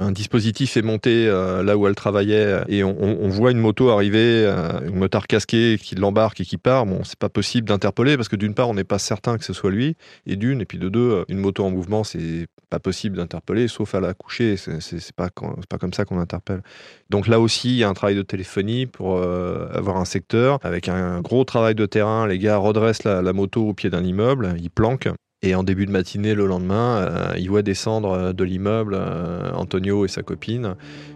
un 0.00 0.12
dispositif 0.12 0.78
est 0.78 0.82
monté 0.82 1.28
euh, 1.28 1.62
là 1.62 1.76
où 1.76 1.86
elle 1.86 1.94
travaillait 1.94 2.62
et 2.68 2.82
on, 2.82 3.28
voit 3.28 3.50
une 3.50 3.58
moto 3.58 3.90
arriver, 3.90 4.46
euh, 4.46 4.80
une 4.88 4.96
motard 4.96 5.26
casqué 5.26 5.78
qui 5.80 5.94
l'embarque 5.94 6.40
et 6.40 6.44
qui 6.44 6.56
part. 6.56 6.86
Bon, 6.86 7.04
c'est 7.04 7.18
pas 7.18 7.28
possible 7.28 7.68
d'interpeller 7.68 8.16
parce 8.16 8.28
que 8.28 8.36
d'une 8.36 8.54
part, 8.54 8.70
on 8.70 8.74
n'est 8.74 8.84
pas 8.84 8.98
certain 8.98 9.36
que 9.36 9.44
ce 9.44 9.52
soit 9.52 9.70
lui, 9.70 9.96
et 10.26 10.36
d'une, 10.36 10.62
et 10.62 10.64
puis 10.64 10.78
de 10.78 10.88
deux, 10.88 11.10
euh, 11.10 11.24
une 11.28 11.38
moto 11.38 11.64
en 11.64 11.70
mouvement, 11.70 12.02
c'est 12.02 12.46
pas 12.70 12.78
possible 12.78 13.18
d'interpeller, 13.18 13.68
sauf 13.68 13.94
à 13.94 14.00
la 14.00 14.14
coucher. 14.14 14.56
C'est 14.56 15.12
pas, 15.12 15.28
pas 15.68 15.78
comme 15.78 15.92
ça 15.92 16.04
qu'on 16.06 16.18
interpelle. 16.18 16.62
Donc 17.10 17.28
là 17.28 17.38
aussi, 17.38 17.68
il 17.68 17.76
y 17.76 17.84
a 17.84 17.88
un 17.88 17.94
travail 17.94 18.16
de 18.16 18.22
téléphonie 18.22 18.86
pour 18.86 19.20
avoir 19.20 19.96
un 19.96 20.04
secteur 20.04 20.58
avec 20.62 20.88
un 20.88 21.20
gros 21.20 21.44
travail 21.44 21.74
de 21.74 21.84
terrain. 21.86 22.26
Les 22.26 22.38
gars 22.38 22.56
redressent 22.56 23.04
la, 23.04 23.22
la 23.22 23.32
moto 23.32 23.68
au 23.68 23.74
pied 23.74 23.90
d'un 23.90 24.04
immeuble, 24.04 24.54
ils 24.58 24.70
planquent. 24.70 25.08
Et 25.42 25.54
en 25.54 25.62
début 25.62 25.86
de 25.86 25.90
matinée, 25.90 26.34
le 26.34 26.44
lendemain, 26.44 26.98
euh, 26.98 27.34
il 27.38 27.48
voit 27.48 27.62
descendre 27.62 28.10
euh, 28.10 28.32
de 28.34 28.44
l'immeuble 28.44 28.94
euh, 28.94 29.50
Antonio 29.54 30.04
et 30.04 30.08
sa 30.08 30.22
copine 30.22 30.74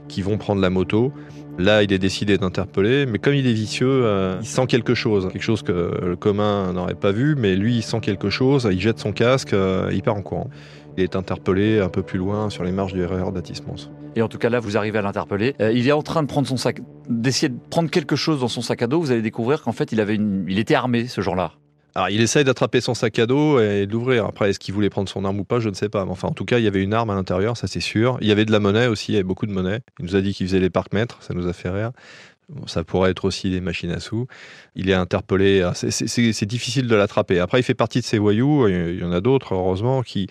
qui 0.09 0.23
vont 0.23 0.39
prendre 0.39 0.63
la 0.63 0.71
moto. 0.71 1.13
Là, 1.59 1.83
il 1.83 1.93
est 1.93 1.99
décidé 1.99 2.39
d'interpeller, 2.39 3.05
mais 3.05 3.19
comme 3.19 3.35
il 3.35 3.47
est 3.47 3.53
vicieux, 3.53 4.07
il 4.41 4.47
sent 4.47 4.67
quelque 4.67 4.95
chose, 4.95 5.29
quelque 5.31 5.43
chose 5.43 5.63
que 5.63 6.01
le 6.03 6.17
commun 6.17 6.73
n'aurait 6.73 6.95
pas 6.95 7.13
vu, 7.13 7.37
mais 7.37 7.55
lui, 7.55 7.77
il 7.77 7.83
sent 7.83 8.01
quelque 8.01 8.29
chose, 8.29 8.67
il 8.73 8.81
jette 8.81 8.99
son 8.99 9.13
casque, 9.13 9.55
il 9.93 10.03
part 10.03 10.17
en 10.17 10.23
courant. 10.23 10.51
Il 10.97 11.05
est 11.05 11.15
interpellé 11.15 11.79
un 11.79 11.89
peu 11.89 12.03
plus 12.03 12.19
loin 12.19 12.51
sur 12.51 12.65
les 12.65 12.73
marges 12.73 12.93
du 12.93 13.05
RER 13.05 13.31
d'Atis-Mons. 13.33 13.93
Et 14.17 14.23
en 14.23 14.29
tout 14.29 14.39
cas, 14.39 14.49
là, 14.49 14.59
vous 14.59 14.77
arrivez 14.77 14.99
à 14.99 15.03
l'interpeller. 15.03 15.55
il 15.61 15.87
est 15.87 15.93
en 15.93 16.03
train 16.03 16.23
de 16.23 16.29
prendre 16.29 16.49
son 16.49 16.57
sac, 16.57 16.81
d'essayer 17.09 17.51
de 17.51 17.59
prendre 17.71 17.89
quelque 17.89 18.17
chose 18.17 18.41
dans 18.41 18.49
son 18.49 18.61
sac 18.61 18.83
à 18.83 18.89
dos. 18.89 19.01
Vous 19.01 19.13
allez 19.13 19.23
découvrir 19.23 19.63
qu'en 19.63 19.73
fait, 19.73 19.93
il 19.93 20.01
avait 20.01 20.17
une, 20.17 20.45
il 20.49 20.59
était 20.59 20.75
armé 20.75 21.07
ce 21.07 21.21
jour-là. 21.21 21.53
Alors, 21.97 22.11
il 22.11 22.21
essaye 22.21 22.43
d'attraper 22.43 22.81
son 22.81 22.93
sac 22.95 23.19
à 23.21 23.27
dos 23.27 23.61
et 23.61 23.87
de 23.87 23.93
l'ouvrir. 23.93 24.25
Après, 24.27 24.51
est-ce 24.51 24.59
qu'il 24.59 24.75
voulait 24.75 24.91
prendre 24.91 25.09
son 25.09 25.25
arme 25.25 25.39
ou 25.39 25.45
pas 25.45 25.61
Je 25.61 25.69
ne 25.69 25.75
sais 25.75 25.89
pas. 25.89 26.05
Enfin, 26.05 26.27
en 26.27 26.33
tout 26.33 26.45
cas, 26.45 26.59
il 26.59 26.65
y 26.65 26.67
avait 26.67 26.83
une 26.83 26.93
arme 26.93 27.11
à 27.11 27.15
l'intérieur, 27.15 27.57
ça 27.57 27.69
c'est 27.69 27.79
sûr. 27.79 28.19
Il 28.21 28.27
y 28.27 28.33
avait 28.33 28.45
de 28.45 28.51
la 28.51 28.59
monnaie 28.59 28.89
aussi, 28.89 29.13
il 29.13 29.15
y 29.15 29.17
avait 29.17 29.23
beaucoup 29.23 29.47
de 29.47 29.53
monnaie. 29.53 29.81
Il 30.01 30.07
nous 30.07 30.17
a 30.17 30.21
dit 30.21 30.35
qu'il 30.35 30.47
faisait 30.49 30.59
les 30.59 30.71
parcs-mètres, 30.71 31.19
ça 31.23 31.35
nous 31.35 31.47
a 31.47 31.53
fait 31.53 31.71
rire 31.71 31.93
ça 32.67 32.85
pourrait 32.85 33.11
être 33.11 33.25
aussi 33.25 33.51
des 33.51 33.61
machines 33.61 33.91
à 33.91 34.01
sous. 34.01 34.27
Il 34.75 34.91
est 34.91 34.95
interpellé. 34.95 35.63
Ah, 35.63 35.73
c'est 35.75 36.47
difficile 36.47 36.87
de 36.87 36.95
l'attraper. 36.95 37.39
Après, 37.39 37.61
il 37.61 37.63
fait 37.63 37.75
partie 37.75 38.01
de 38.01 38.05
ces 38.05 38.19
voyous. 38.19 38.69
Il 38.69 38.99
y 38.99 39.05
en 39.05 39.13
a 39.13 39.21
d'autres, 39.21 39.55
heureusement, 39.55 40.03
qui, 40.03 40.29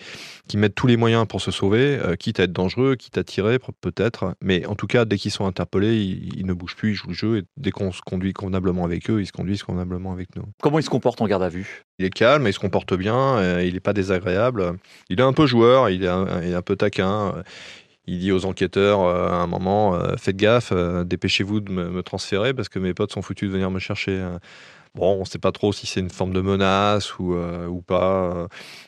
qui 0.48 0.56
mettent 0.56 0.74
tous 0.74 0.86
les 0.86 0.96
moyens 0.96 1.26
pour 1.26 1.40
se 1.40 1.50
sauver, 1.50 1.98
euh, 2.02 2.16
quitte 2.16 2.40
à 2.40 2.44
être 2.44 2.52
dangereux, 2.52 2.96
quitte 2.96 3.18
à 3.18 3.24
tirer, 3.24 3.58
peut-être. 3.80 4.34
Mais 4.42 4.66
en 4.66 4.74
tout 4.74 4.86
cas, 4.86 5.04
dès 5.04 5.16
qu'ils 5.16 5.30
sont 5.30 5.46
interpellés, 5.46 5.96
ils, 5.96 6.46
ne 6.46 6.52
bougent 6.52 6.76
plus, 6.76 6.92
ils 6.92 6.94
jouent 6.94 7.08
le 7.08 7.14
jeu. 7.14 7.38
Et 7.38 7.42
dès 7.56 7.70
qu'on 7.70 7.92
se 7.92 8.00
conduit 8.02 8.32
convenablement 8.32 8.84
avec 8.84 9.10
eux, 9.10 9.20
ils 9.20 9.26
se 9.26 9.32
conduisent 9.32 9.62
convenablement 9.62 10.12
avec 10.12 10.36
nous. 10.36 10.44
Comment 10.62 10.78
il 10.78 10.84
se 10.84 10.90
comporte 10.90 11.20
en 11.20 11.26
garde 11.26 11.42
à 11.42 11.48
vue? 11.48 11.84
Il 11.98 12.04
est 12.04 12.10
calme, 12.10 12.46
il 12.46 12.52
se 12.52 12.58
comporte 12.58 12.94
bien, 12.94 13.38
euh, 13.38 13.64
il 13.64 13.74
n'est 13.74 13.80
pas 13.80 13.92
désagréable. 13.92 14.74
Il 15.08 15.20
est 15.20 15.24
un 15.24 15.32
peu 15.32 15.46
joueur, 15.46 15.88
il 15.90 16.04
est 16.04 16.10
il 16.44 16.50
est 16.50 16.54
un 16.54 16.62
peu 16.62 16.76
taquin 16.76 17.34
il 18.06 18.18
dit 18.18 18.32
aux 18.32 18.44
enquêteurs 18.44 19.00
euh, 19.00 19.28
à 19.28 19.36
un 19.36 19.46
moment 19.46 19.94
euh, 19.94 20.16
Faites 20.16 20.36
gaffe, 20.36 20.72
euh, 20.72 21.04
dépêchez-vous 21.04 21.60
de 21.60 21.72
me, 21.72 22.02
transférer 22.02 22.52
parce 22.52 22.68
que 22.68 22.78
mes 22.78 22.94
potes 22.94 23.12
sont 23.12 23.22
foutus 23.22 23.48
de 23.48 23.54
venir 23.54 23.70
me 23.70 23.78
chercher. 23.78 24.22
Bon, 24.94 25.16
on 25.16 25.20
ne 25.20 25.24
sait 25.24 25.38
pas 25.38 25.50
trop 25.50 25.72
si 25.72 25.86
c'est 25.86 26.00
une 26.00 26.10
forme 26.10 26.32
de 26.32 26.40
menace 26.40 27.18
ou, 27.18 27.34
ou 27.34 27.80
pas. 27.80 28.46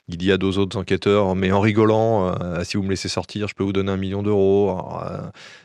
Il 0.09 0.19
dit 0.19 0.31
à 0.31 0.37
deux 0.37 0.59
autres 0.59 0.79
enquêteurs, 0.79 1.35
mais 1.35 1.51
en 1.51 1.61
rigolant, 1.61 2.33
si 2.63 2.77
vous 2.77 2.85
me 2.85 2.91
laissez 2.91 3.09
sortir, 3.09 3.49
je 3.49 3.55
peux 3.55 3.65
vous 3.65 3.73
donner 3.73 3.91
un 3.91 3.97
million 3.97 4.23
d'euros. 4.23 4.79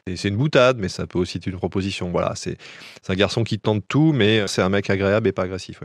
c'est 0.08 0.30
une 0.30 0.38
boutade, 0.38 0.78
mais 0.80 0.90
ça 0.90 1.06
peut 1.06 1.20
aussi 1.20 1.38
être 1.38 1.48
une 1.48 1.58
proposition. 1.58 2.10
Voilà, 2.10 2.34
c'est 2.36 2.58
un 3.10 3.16
garçon 3.16 3.44
qui 3.44 3.60
tente 3.60 3.84
tout, 3.88 4.14
mais 4.14 4.48
c'est 4.48 4.62
un 4.64 4.70
mec 4.70 4.90
agréable 4.90 5.28
et 5.28 5.32
pas 5.32 5.44
agressif. 5.44 5.82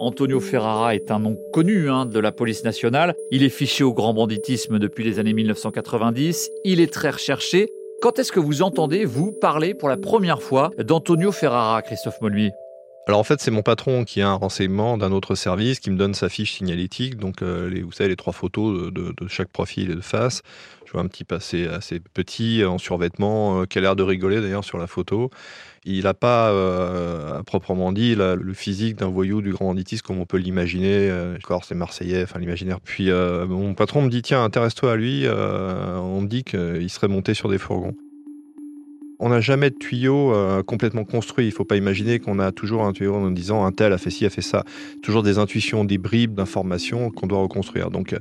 Antonio 0.00 0.40
Ferrara 0.40 0.94
est 0.94 1.10
un 1.10 1.18
nom 1.18 1.36
connu 1.52 1.90
hein, 1.90 2.06
de 2.06 2.18
la 2.18 2.32
police 2.32 2.64
nationale. 2.64 3.14
Il 3.30 3.42
est 3.42 3.50
fiché 3.50 3.84
au 3.84 3.92
grand 3.92 4.14
banditisme 4.14 4.78
depuis 4.78 5.04
les 5.04 5.18
années 5.18 5.34
1990. 5.34 6.50
Il 6.64 6.80
est 6.80 6.90
très 6.90 7.10
recherché. 7.10 7.68
Quand 8.00 8.18
est-ce 8.18 8.32
que 8.32 8.40
vous 8.40 8.62
entendez, 8.62 9.04
vous, 9.04 9.30
parler 9.30 9.74
pour 9.74 9.90
la 9.90 9.98
première 9.98 10.40
fois 10.40 10.70
d'Antonio 10.78 11.32
Ferrara, 11.32 11.82
Christophe 11.82 12.18
Molluy? 12.22 12.50
Alors 13.10 13.18
en 13.18 13.24
fait, 13.24 13.40
c'est 13.40 13.50
mon 13.50 13.62
patron 13.62 14.04
qui 14.04 14.22
a 14.22 14.28
un 14.28 14.34
renseignement 14.34 14.96
d'un 14.96 15.10
autre 15.10 15.34
service 15.34 15.80
qui 15.80 15.90
me 15.90 15.96
donne 15.96 16.14
sa 16.14 16.28
fiche 16.28 16.54
signalétique. 16.54 17.16
Donc, 17.16 17.42
euh, 17.42 17.68
les, 17.68 17.82
vous 17.82 17.90
savez, 17.90 18.08
les 18.08 18.16
trois 18.16 18.32
photos 18.32 18.92
de, 18.92 19.14
chaque 19.26 19.48
profil 19.48 19.90
et 19.90 19.96
de 19.96 20.00
face. 20.00 20.42
Je 20.86 20.92
vois 20.92 21.00
un 21.00 21.08
petit 21.08 21.24
passé 21.24 21.66
assez 21.66 22.00
petit 22.00 22.64
en 22.64 22.78
survêtement, 22.78 23.62
euh, 23.62 23.64
qui 23.64 23.78
a 23.78 23.80
l'air 23.80 23.96
de 23.96 24.04
rigoler 24.04 24.40
d'ailleurs 24.40 24.64
sur 24.64 24.78
la 24.78 24.86
photo. 24.86 25.30
Il 25.84 26.04
n'a 26.04 26.14
pas, 26.14 26.50
euh, 26.50 27.38
à 27.38 27.42
proprement 27.42 27.90
dit, 27.90 28.14
le 28.14 28.52
physique 28.52 28.96
d'un 28.96 29.08
voyou 29.08 29.40
du 29.40 29.52
grand 29.52 29.66
banditisme 29.66 30.06
comme 30.06 30.20
on 30.20 30.26
peut 30.26 30.36
l'imaginer. 30.36 31.08
Euh, 31.10 31.38
Corse 31.42 31.72
et 31.72 31.74
Marseillais, 31.74 32.22
enfin 32.22 32.38
l'imaginaire. 32.38 32.80
Puis 32.80 33.10
euh, 33.10 33.46
mon 33.46 33.74
patron 33.74 34.02
me 34.02 34.10
dit 34.10 34.20
tiens, 34.20 34.44
intéresse-toi 34.44 34.92
à 34.92 34.96
lui. 34.96 35.26
on 35.26 36.20
me 36.20 36.26
dit 36.26 36.44
qu'il 36.44 36.90
serait 36.90 37.08
monté 37.08 37.34
sur 37.34 37.48
des 37.48 37.58
fourgons. 37.58 37.96
On 39.20 39.28
n'a 39.28 39.40
jamais 39.40 39.70
de 39.70 39.76
tuyau 39.76 40.34
complètement 40.66 41.04
construit. 41.04 41.44
Il 41.44 41.50
ne 41.50 41.54
faut 41.54 41.64
pas 41.64 41.76
imaginer 41.76 42.18
qu'on 42.18 42.38
a 42.38 42.52
toujours 42.52 42.84
un 42.84 42.92
tuyau 42.92 43.14
en 43.14 43.30
disant 43.30 43.64
un 43.64 43.72
tel 43.72 43.92
a 43.92 43.98
fait 43.98 44.10
ci, 44.10 44.24
a 44.24 44.30
fait 44.30 44.40
ça. 44.40 44.64
Toujours 45.02 45.22
des 45.22 45.38
intuitions, 45.38 45.84
des 45.84 45.98
bribes 45.98 46.34
d'informations 46.34 47.10
qu'on 47.10 47.26
doit 47.26 47.40
reconstruire. 47.40 47.90
Donc, 47.90 48.16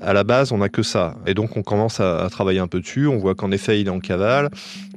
à 0.00 0.12
la 0.12 0.24
base, 0.24 0.50
on 0.50 0.58
n'a 0.58 0.68
que 0.68 0.82
ça. 0.82 1.16
Et 1.26 1.34
donc, 1.34 1.56
on 1.56 1.62
commence 1.62 2.00
à, 2.00 2.24
à 2.24 2.30
travailler 2.30 2.58
un 2.58 2.66
peu 2.66 2.80
dessus. 2.80 3.06
On 3.06 3.18
voit 3.18 3.36
qu'en 3.36 3.52
effet, 3.52 3.80
il 3.80 3.86
est 3.86 3.90
en 3.90 4.00
cavale. 4.00 4.50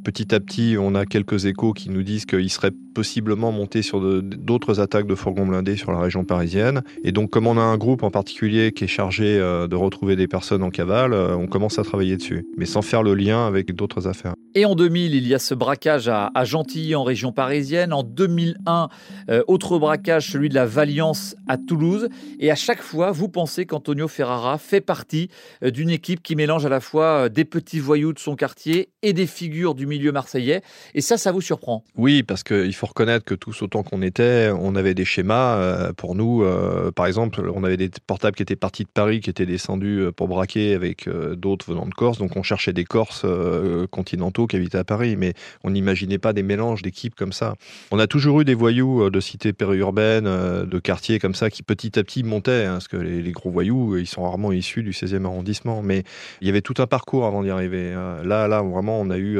Petit 0.04 0.36
à 0.36 0.42
petit, 0.42 0.76
on 0.78 0.96
a 0.96 1.06
quelques 1.06 1.46
échos 1.46 1.72
qui 1.72 1.90
nous 1.90 2.04
disent 2.04 2.26
qu'il 2.26 2.50
serait 2.50 2.72
possiblement 2.94 3.54
monté 3.54 3.82
sur 3.82 4.02
d'autres 4.22 4.82
attaques 4.82 5.08
de 5.08 5.16
fourgons 5.16 5.48
blindés 5.48 5.78
sur 5.78 5.92
la 5.92 6.00
région 6.00 6.26
parisienne. 6.26 6.84
Et 7.04 7.14
donc, 7.14 7.30
comme 7.30 7.48
on 7.48 7.58
a 7.58 7.62
un 7.62 7.78
groupe 7.78 8.04
en 8.04 8.12
particulier 8.12 8.74
qui 8.74 8.84
est 8.84 8.88
chargé 8.88 9.40
euh, 9.40 9.68
de 9.68 9.76
retrouver 9.76 10.16
des 10.16 10.28
personnes 10.28 10.62
en 10.62 10.70
cavale, 10.70 11.14
euh, 11.14 11.36
on 11.36 11.48
commence 11.48 11.80
à 11.80 11.84
travailler 11.84 12.18
dessus, 12.18 12.46
mais 12.58 12.66
sans 12.66 12.82
faire 12.82 13.02
le 13.02 13.16
lien 13.16 13.48
avec 13.48 13.74
d'autres 13.74 14.08
affaires. 14.08 14.34
Et 14.56 14.66
en 14.66 14.76
2000, 14.76 15.16
il 15.16 15.28
y 15.28 15.34
a 15.34 15.40
ce 15.40 15.56
braquage 15.56 16.10
à, 16.10 16.32
Gentilly, 16.44 16.96
en 16.96 17.04
région 17.04 17.32
parisienne. 17.32 17.94
En 17.94 18.04
2001, 18.04 18.90
euh, 19.30 19.42
autre 19.48 19.80
braquage, 19.80 20.32
celui 20.32 20.50
de 20.50 20.56
la 20.56 20.66
Valiance 20.66 21.36
à 21.48 21.58
Toulouse. 21.58 22.10
Et 22.40 22.52
à 22.52 22.56
chaque 22.56 22.82
fois, 22.82 23.12
vous 23.12 23.30
pensez 23.30 23.66
qu'Antonio 23.66 24.08
Ferrara 24.08 24.58
fait 24.58 24.82
partie 24.82 25.30
d'une 25.64 25.90
équipe 25.90 26.22
qui 26.22 26.36
mélange 26.36 26.66
à 26.66 26.70
la 26.70 26.82
fois 26.82 27.30
des 27.30 27.46
petits 27.46 27.80
voyous 27.80 28.14
de 28.14 28.20
son 28.20 28.36
quartier 28.36 28.90
et 29.02 29.14
des 29.14 29.28
figures 29.28 29.74
du 29.74 29.88
milieu 29.94 30.12
marseillais. 30.12 30.62
Et 30.96 31.02
ça, 31.02 31.18
ça 31.18 31.32
vous 31.32 31.42
surprend? 31.42 31.84
Oui, 31.96 32.24
parce 32.24 32.44
qu'il 32.44 32.74
faut 32.74 32.88
reconnaître 32.88 33.26
que 33.26 33.36
tous 33.36 33.62
autant 33.62 33.84
qu'on 33.84 34.02
était, 34.02 34.52
on 34.58 34.76
avait 34.76 34.94
des 34.94 35.06
schémas. 35.06 35.58
Euh, 35.58 35.94
pour 35.94 36.16
nous, 36.16 36.44
euh, 36.44 36.92
par 36.92 37.06
exemple, 37.06 37.42
on 37.54 37.64
avait 37.64 37.78
des 37.78 37.90
portables 38.08 38.36
qui 38.36 38.44
étaient 38.44 38.56
partis 38.56 38.84
de 38.84 38.90
Paris, 38.90 39.22
qui 39.22 39.30
étaient 39.30 39.46
descendus 39.46 40.00
euh, 40.00 40.12
pour 40.12 40.28
braquer 40.28 40.74
avec 40.74 41.08
d'autres 41.36 41.72
venant 41.72 41.86
de 41.86 41.94
Corse. 41.94 42.18
Donc 42.18 42.36
on 42.36 42.44
cherchait 42.44 42.74
des 42.74 42.86
Corses 42.86 43.26
continentaux 43.92 44.48
qui 44.48 44.56
habitaient 44.56 44.78
à 44.78 44.84
Paris, 44.84 45.16
mais 45.18 45.34
on 45.64 45.72
n'imaginait 45.72 46.18
pas 46.18 46.34
des 46.34 46.44
mélanges 46.44 46.82
d'équipes 46.82 47.16
comme 47.16 47.34
ça. 47.34 47.56
On 47.92 48.00
a 48.00 48.08
toujours 48.08 48.42
eu 48.42 48.46
des 48.46 48.54
voyous 48.54 49.10
de 49.10 49.20
cités 49.20 49.54
périurbaines, 49.54 50.26
de 50.66 50.80
quartiers 50.80 51.20
comme 51.20 51.36
ça, 51.36 51.50
qui 51.50 51.64
petit 51.64 51.98
à 52.00 52.04
petit 52.04 52.24
montaient, 52.24 52.66
hein, 52.66 52.74
parce 52.74 52.88
que 52.88 52.98
les, 52.98 53.22
les, 53.22 53.32
gros 53.32 53.50
voyous, 53.50 53.98
ils 53.98 54.08
sont 54.08 54.24
rarement 54.24 54.52
issus 54.52 54.84
du 54.84 54.92
16e 54.92 55.26
arrondissement. 55.26 55.82
Mais 55.82 56.04
il 56.42 56.48
y 56.48 56.50
avait 56.50 56.62
tout 56.62 56.76
un 56.78 56.88
parcours 56.88 57.26
avant 57.26 57.44
d'y 57.44 57.50
arriver. 57.50 57.92
Là, 58.24 58.48
là, 58.48 58.62
vraiment, 58.62 59.00
on 59.00 59.10
a 59.10 59.18
eu, 59.18 59.40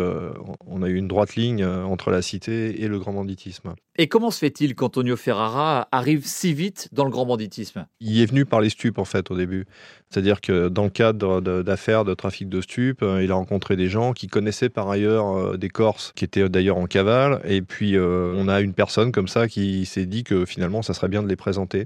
on 0.66 0.82
a 0.82 0.88
eu 0.88 0.96
une 0.96 1.08
droite 1.08 1.36
ligne 1.36 1.64
euh, 1.64 1.84
entre 1.84 2.12
la 2.12 2.22
cité 2.22 2.82
et 2.82 2.88
le 2.88 3.00
grand 3.00 3.14
banditisme. 3.14 3.74
Et 3.96 4.08
comment 4.08 4.32
se 4.32 4.40
fait-il 4.40 4.74
qu'Antonio 4.74 5.16
Ferrara 5.16 5.88
arrive 5.92 6.26
si 6.26 6.52
vite 6.52 6.90
dans 6.94 7.06
le 7.06 7.12
grand 7.12 7.28
banditisme? 7.28 7.86
Il 8.00 8.20
est 8.20 8.26
venu 8.26 8.44
par 8.44 8.60
les 8.60 8.70
stupes 8.70 8.98
en 8.98 9.06
fait 9.06 9.30
au 9.30 9.38
début. 9.38 9.68
C'est-à-dire 10.10 10.42
que 10.42 10.68
dans 10.68 10.86
le 10.86 10.90
cadre 10.90 11.42
d'affaires 11.62 12.04
de, 12.04 12.16
trafic 12.16 12.50
de 12.50 12.60
stupes, 12.60 13.04
euh, 13.04 13.24
il 13.24 13.32
a 13.32 13.36
rencontré 13.36 13.76
des 13.76 13.90
gens 13.90 14.14
qui 14.14 14.28
connaissaient 14.28 14.70
par 14.70 14.90
ailleurs 14.90 15.38
euh, 15.38 15.58
des 15.58 15.70
Corses 15.70 16.12
qui 16.16 16.26
étaient 16.26 16.50
d'ailleurs 16.50 16.78
en 16.78 16.88
cavale. 16.88 17.42
Et 17.46 17.62
puis 17.62 17.96
on 18.00 18.48
a 18.48 18.62
une 18.62 18.74
personne 18.74 19.12
comme 19.12 19.28
ça 19.28 19.48
qui 19.48 19.86
s'est 19.86 20.08
dit 20.08 20.24
que 20.24 20.46
finalement 20.46 20.82
ça 20.82 20.96
serait 20.96 21.08
bien 21.08 21.22
de 21.22 21.28
les 21.28 21.36
présenter. 21.36 21.86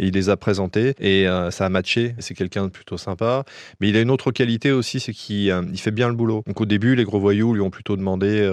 Et 0.00 0.06
il 0.06 0.14
les 0.14 0.28
a 0.28 0.36
présentés 0.36 0.94
et 1.00 1.26
ça 1.50 1.66
a 1.66 1.68
matché. 1.68 2.14
C'est 2.20 2.34
quelqu'un 2.34 2.66
de 2.66 2.70
plutôt 2.70 2.96
sympa. 2.98 3.44
Mais 3.80 3.88
il 3.88 3.96
a 3.96 4.00
une 4.00 4.12
autre 4.12 4.30
qualité 4.30 4.70
aussi, 4.70 5.00
c'est 5.00 5.12
qu'il 5.12 5.52
fait 5.76 5.90
bien 5.90 6.08
le 6.08 6.14
boulot. 6.14 6.44
Donc 6.46 6.60
au 6.60 6.66
début, 6.66 6.94
les 6.94 7.02
gros 7.02 7.18
voyous 7.18 7.52
lui 7.52 7.62
ont 7.62 7.70
plutôt 7.70 7.96
demandé 7.96 8.48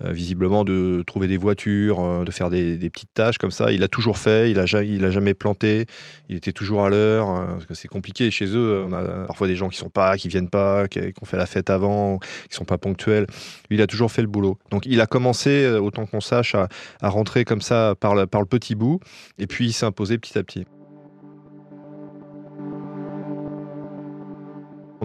visiblement 0.00 0.64
de 0.64 1.02
trouver 1.06 1.26
des 1.26 1.36
voitures, 1.36 2.24
de 2.24 2.30
faire 2.38 2.50
des, 2.50 2.90
petites 2.90 3.12
tâches 3.12 3.38
comme 3.38 3.50
ça. 3.50 3.72
Il 3.72 3.82
a 3.82 3.88
toujours 3.88 4.18
fait, 4.18 4.50
il 4.50 4.58
a, 4.58 4.66
jamais 4.66 5.34
planté, 5.34 5.86
il 6.28 6.36
était 6.36 6.52
toujours 6.52 6.84
à 6.84 6.88
l'heure, 6.88 7.28
hein, 7.28 7.48
parce 7.52 7.66
que 7.66 7.74
c'est 7.74 7.88
compliqué 7.88 8.30
chez 8.30 8.46
eux. 8.46 8.84
On 8.88 8.92
a 8.92 9.26
parfois 9.26 9.46
des 9.46 9.56
gens 9.56 9.68
qui 9.68 9.76
sont 9.76 9.90
pas, 9.90 10.16
qui 10.16 10.28
viennent 10.28 10.48
pas, 10.48 10.88
qui, 10.88 11.00
ont 11.20 11.26
fait 11.26 11.36
la 11.36 11.46
fête 11.46 11.70
avant, 11.70 12.18
qui 12.18 12.56
sont 12.56 12.64
pas 12.64 12.78
ponctuels. 12.78 13.26
Il 13.70 13.82
a 13.82 13.86
toujours 13.86 14.10
fait 14.10 14.22
le 14.22 14.28
boulot. 14.28 14.58
Donc 14.70 14.86
il 14.86 15.00
a 15.00 15.06
commencé, 15.06 15.64
euh, 15.64 15.80
autant 15.80 16.06
qu'on 16.06 16.20
sache, 16.20 16.54
à, 16.54 16.68
rentrer 17.02 17.44
comme 17.44 17.62
ça 17.62 17.94
par 17.98 18.28
par 18.28 18.40
le 18.40 18.46
petit 18.46 18.74
bout, 18.74 19.00
et 19.38 19.46
puis 19.46 19.66
il 19.66 19.72
s'est 19.72 19.86
imposé 19.86 20.18
petit 20.18 20.38
à 20.38 20.42
petit. 20.42 20.64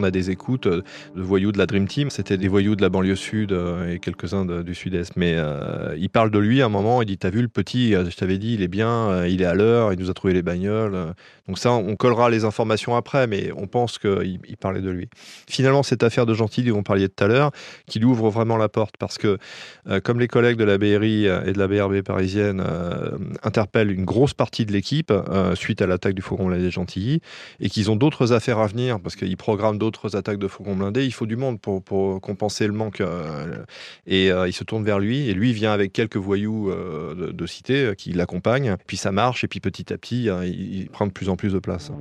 On 0.03 0.07
a 0.07 0.11
des 0.11 0.31
écoutes 0.31 0.67
de 0.67 0.83
voyous 1.15 1.53
de 1.53 1.57
la 1.57 1.65
Dream 1.65 1.87
Team. 1.87 2.09
C'était 2.09 2.35
des 2.35 2.49
voyous 2.49 2.75
de 2.75 2.81
la 2.81 2.89
banlieue 2.89 3.15
sud 3.15 3.57
et 3.89 3.99
quelques-uns 3.99 4.43
du 4.43 4.75
sud-est. 4.75 5.15
Mais 5.15 5.37
il 5.97 6.09
parle 6.09 6.29
de 6.29 6.39
lui 6.39 6.61
à 6.61 6.65
un 6.65 6.69
moment, 6.69 7.01
il 7.01 7.05
dit 7.05 7.17
T'as 7.17 7.29
vu 7.29 7.41
le 7.41 7.47
petit, 7.47 7.93
je 7.93 8.13
t'avais 8.17 8.37
dit, 8.37 8.55
il 8.55 8.63
est 8.63 8.67
bien, 8.67 9.25
il 9.25 9.41
est 9.41 9.45
à 9.45 9.53
l'heure, 9.53 9.93
il 9.93 9.99
nous 9.99 10.09
a 10.09 10.13
trouvé 10.13 10.33
les 10.33 10.41
bagnoles. 10.41 11.13
Donc 11.47 11.57
ça, 11.57 11.71
on 11.71 11.95
collera 11.95 12.29
les 12.29 12.43
informations 12.43 12.97
après, 12.97 13.27
mais 13.27 13.51
on 13.55 13.67
pense 13.67 13.97
qu'il 13.97 14.39
il 14.45 14.57
parlait 14.57 14.81
de 14.81 14.89
lui. 14.89 15.07
Finalement, 15.49 15.83
cette 15.83 16.03
affaire 16.03 16.25
de 16.25 16.33
Gentil 16.33 16.63
dont 16.63 16.79
on 16.79 16.83
parlait 16.83 17.07
tout 17.07 17.23
à 17.23 17.27
l'heure, 17.27 17.51
qui 17.87 17.99
lui 17.99 18.05
ouvre 18.05 18.29
vraiment 18.29 18.57
la 18.57 18.67
porte 18.67 18.95
parce 18.99 19.17
que, 19.17 19.37
comme 20.03 20.19
les 20.19 20.27
collègues 20.27 20.57
de 20.57 20.65
la 20.65 20.77
BRI 20.77 21.27
et 21.27 21.53
de 21.53 21.59
la 21.59 21.67
BRB 21.69 22.01
parisienne 22.01 22.61
interpellent 23.41 23.91
une 23.91 24.03
grosse 24.03 24.33
partie 24.33 24.65
de 24.65 24.73
l'équipe 24.73 25.13
suite 25.55 25.81
à 25.81 25.87
l'attaque 25.87 26.13
du 26.13 26.21
Faucon 26.21 26.47
blindé 26.47 26.69
Gentilly 26.71 27.21
et 27.61 27.69
qu'ils 27.69 27.89
ont 27.89 27.95
d'autres 27.95 28.33
affaires 28.33 28.59
à 28.59 28.67
venir 28.67 28.99
parce 28.99 29.15
qu'ils 29.15 29.37
programment 29.37 29.77
d'autres 29.77 29.92
attaques 30.13 30.37
de 30.37 30.47
Faucon 30.47 30.75
blindé, 30.75 31.05
il 31.05 31.13
faut 31.13 31.25
du 31.25 31.35
monde 31.35 31.59
pour, 31.59 31.83
compenser 32.21 32.67
le 32.67 32.73
manque. 32.73 33.01
et 34.07 34.27
ils 34.27 34.53
se 34.53 34.63
tournent 34.63 34.85
vers 34.85 34.99
lui 34.99 35.29
et 35.29 35.33
lui 35.33 35.53
vient 35.53 35.71
avec 35.71 35.93
quelques 35.93 36.17
voyous 36.17 36.71
de, 36.71 37.45
cité 37.45 37.93
qui 37.97 38.13
l'accompagnent. 38.13 38.77
Puis 38.87 38.97
ça 38.97 39.11
marche 39.11 39.43
et 39.43 39.47
puis 39.47 39.59
petit 39.59 39.91
à 39.93 39.97
petit, 39.97 40.29
il 40.45 40.89
prend 40.91 41.07
de 41.07 41.11
plus 41.11 41.29
en 41.29 41.35
plus 41.35 41.53
de 41.53 41.59
place. 41.59 41.91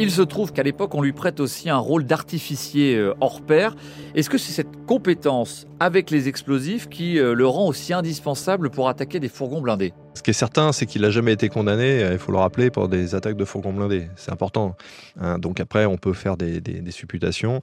Il 0.00 0.12
se 0.12 0.22
trouve 0.22 0.52
qu'à 0.52 0.62
l'époque, 0.62 0.94
on 0.94 1.02
lui 1.02 1.12
prête 1.12 1.40
aussi 1.40 1.68
un 1.68 1.78
rôle 1.78 2.04
d'artificier 2.04 2.94
euh, 2.94 3.14
hors 3.20 3.42
pair. 3.42 3.74
Est-ce 4.14 4.30
que 4.30 4.38
c'est 4.38 4.52
cette 4.52 4.86
compétence 4.86 5.66
avec 5.80 6.12
les 6.12 6.28
explosifs 6.28 6.88
qui 6.88 7.18
euh, 7.18 7.34
le 7.34 7.48
rend 7.48 7.66
aussi 7.66 7.92
indispensable 7.92 8.70
pour 8.70 8.88
attaquer 8.88 9.18
des 9.18 9.28
fourgons 9.28 9.60
blindés? 9.60 9.92
Ce 10.14 10.22
qui 10.22 10.30
est 10.30 10.34
certain, 10.34 10.70
c'est 10.70 10.86
qu'il 10.86 11.02
n'a 11.02 11.10
jamais 11.10 11.32
été 11.32 11.48
condamné, 11.48 12.04
euh, 12.04 12.12
il 12.12 12.18
faut 12.18 12.30
le 12.30 12.38
rappeler, 12.38 12.70
pour 12.70 12.88
des 12.88 13.16
attaques 13.16 13.36
de 13.36 13.44
fourgons 13.44 13.72
blindés. 13.72 14.06
C'est 14.14 14.30
important. 14.30 14.76
Hein. 15.20 15.38
donc 15.38 15.60
après, 15.60 15.86
on 15.86 15.96
peut 15.96 16.12
faire 16.12 16.36
des, 16.36 16.62
supputations. 16.90 17.60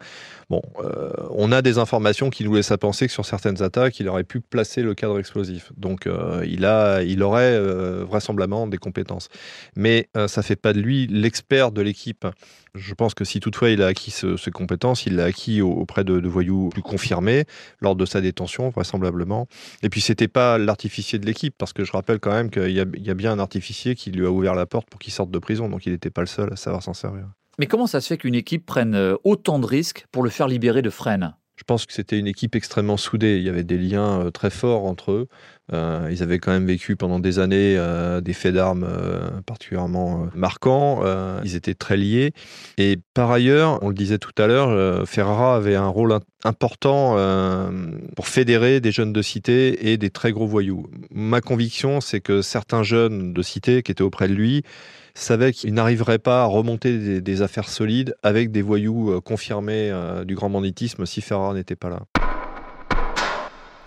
Bon, 0.50 0.62
on 1.32 1.52
a 1.52 1.62
des 1.62 1.78
informations 1.78 2.30
qui 2.30 2.44
nous 2.44 2.56
laissent 2.56 2.72
à 2.72 2.78
penser 2.78 3.08
que 3.08 3.14
sur 3.14 3.26
certaines 3.26 3.62
attaques, 3.64 4.00
il 4.00 4.08
aurait 4.08 4.24
pu 4.24 4.40
placer 4.40 4.82
le 4.82 4.94
cadre 4.94 5.20
explosif. 5.20 5.72
Donc 5.78 6.08
il, 6.46 6.66
a, 6.66 7.02
il 7.02 7.24
aurait 7.24 7.60
vraisemblablement 8.04 8.68
des 8.68 8.78
compétences. 8.78 9.30
Mais 9.76 10.10
ça 10.28 10.42
ne 10.42 10.46
fait 10.46 10.56
pas 10.56 10.74
de 10.74 10.80
lui 10.80 11.08
l'expert 11.08 11.72
de 11.72 11.82
l'équipe 11.82 12.26
je 12.76 12.94
pense 12.94 13.14
que 13.14 13.24
si 13.24 13.40
toutefois 13.40 13.70
il 13.70 13.82
a 13.82 13.88
acquis 13.88 14.12
ces 14.12 14.52
compétences, 14.52 15.06
il 15.06 15.16
l'a 15.16 15.26
acquis 15.26 15.62
auprès 15.62 16.04
de, 16.04 16.28
voyous 16.28 16.70
plus 16.70 16.82
confirmés 16.82 17.46
lors 17.80 17.96
de 17.96 18.06
sa 18.06 18.22
détention, 18.22 18.70
vraisemblablement. 18.70 19.48
Et 19.82 19.90
puis 19.90 20.02
c'était 20.02 20.28
pas 20.28 20.58
l'artificier 20.58 21.18
de 21.18 21.26
l'équipe, 21.26 21.56
parce 21.58 21.74
que 21.74 21.84
je 21.84 21.92
rappelle 21.92 22.20
quand 22.20 22.32
même 22.32 22.50
qu'il 22.50 22.72
y, 22.72 22.80
a 22.80 23.14
bien 23.14 23.32
un 23.32 23.40
artificier 23.40 23.96
qui 23.96 24.12
lui 24.12 24.26
a 24.26 24.32
ouvert 24.32 24.56
la 24.56 24.66
porte 24.66 24.90
pour 24.90 25.00
qu'il 25.00 25.14
sorte 25.14 25.32
de 25.32 25.40
prison, 25.40 25.70
donc 25.70 25.86
il 25.86 25.94
n'était 25.94 26.10
pas 26.10 26.22
le 26.22 26.28
seul 26.28 26.52
à 26.52 26.56
savoir 26.56 26.84
s'en 26.84 26.94
servir. 26.94 27.25
Mais 27.60 27.68
comment 27.68 27.88
ça 27.88 28.02
se 28.02 28.08
fait 28.08 28.18
qu'une 28.18 28.36
équipe 28.36 28.66
prenne 28.66 28.96
euh, 28.96 29.16
autant 29.24 29.60
de 29.60 29.66
risques 29.66 30.06
pour 30.12 30.24
le 30.24 30.30
faire 30.30 30.48
libérer 30.48 30.82
de 30.82 30.90
Fresnes 30.90 31.36
je 31.58 31.64
pense 31.64 31.86
que 31.86 31.94
c'était 31.94 32.20
une 32.20 32.28
équipe 32.28 32.56
extrêmement 32.56 32.98
soudée. 32.98 33.38
Il 33.38 33.44
y 33.44 33.50
avait 33.50 33.64
des 33.64 33.78
liens 33.78 34.20
euh, 34.20 34.30
très 34.30 34.50
forts 34.50 34.86
entre 34.86 35.12
eux. 35.12 35.28
Euh, 35.74 36.10
ils 36.12 36.22
avaient 36.22 36.38
quand 36.38 36.52
même 36.52 36.68
vécu 36.68 36.96
pendant 36.96 37.20
des 37.20 37.40
années 37.40 37.76
euh, 37.78 38.22
des 38.22 38.34
faits 38.34 38.54
d'armes 38.54 38.88
particulièrement 39.46 40.28
marquants. 40.36 41.02
ils 41.44 41.56
étaient 41.56 41.74
très 41.74 41.98
liés. 41.98 42.34
Et 42.78 42.98
par 43.14 43.32
ailleurs, 43.32 43.80
on 43.82 43.90
le 43.90 43.96
disait 43.96 44.18
tout 44.18 44.34
à 44.38 44.48
l'heure, 44.48 45.08
Ferrara 45.08 45.56
avait 45.56 45.76
un 45.76 45.88
rôle 45.88 46.18
important 46.44 47.18
pour 48.16 48.28
fédérer 48.28 48.80
des 48.80 48.92
jeunes 48.92 49.14
de 49.14 49.22
cité 49.22 49.92
et 49.92 49.98
des 49.98 50.10
très 50.10 50.32
gros 50.32 50.48
voyous. 50.48 50.88
Ma 51.12 51.42
conviction, 51.42 52.02
c'est 52.02 52.22
que 52.22 52.42
certains 52.42 52.84
jeunes 52.84 53.34
de 53.34 53.42
cité 53.42 53.84
qui 53.84 53.92
étaient 53.92 54.04
auprès 54.04 54.28
de 54.28 54.34
lui 54.34 54.64
savait 55.16 55.54
qu'il 55.54 55.74
n'arriverait 55.74 56.20
pas 56.20 56.44
à 56.44 56.46
remonter 56.46 57.22
des, 57.22 57.42
affaires 57.42 57.70
solides 57.70 58.16
avec 58.22 58.52
des 58.52 58.62
voyous 58.62 59.12
euh, 59.12 59.22
confirmés 59.22 59.90
euh, 59.92 60.26
du 60.26 60.36
grand 60.36 60.50
banditisme 60.50 61.06
si 61.06 61.22
Ferrara 61.22 61.54
n'était 61.54 61.76
pas 61.76 61.90
là. 61.90 62.02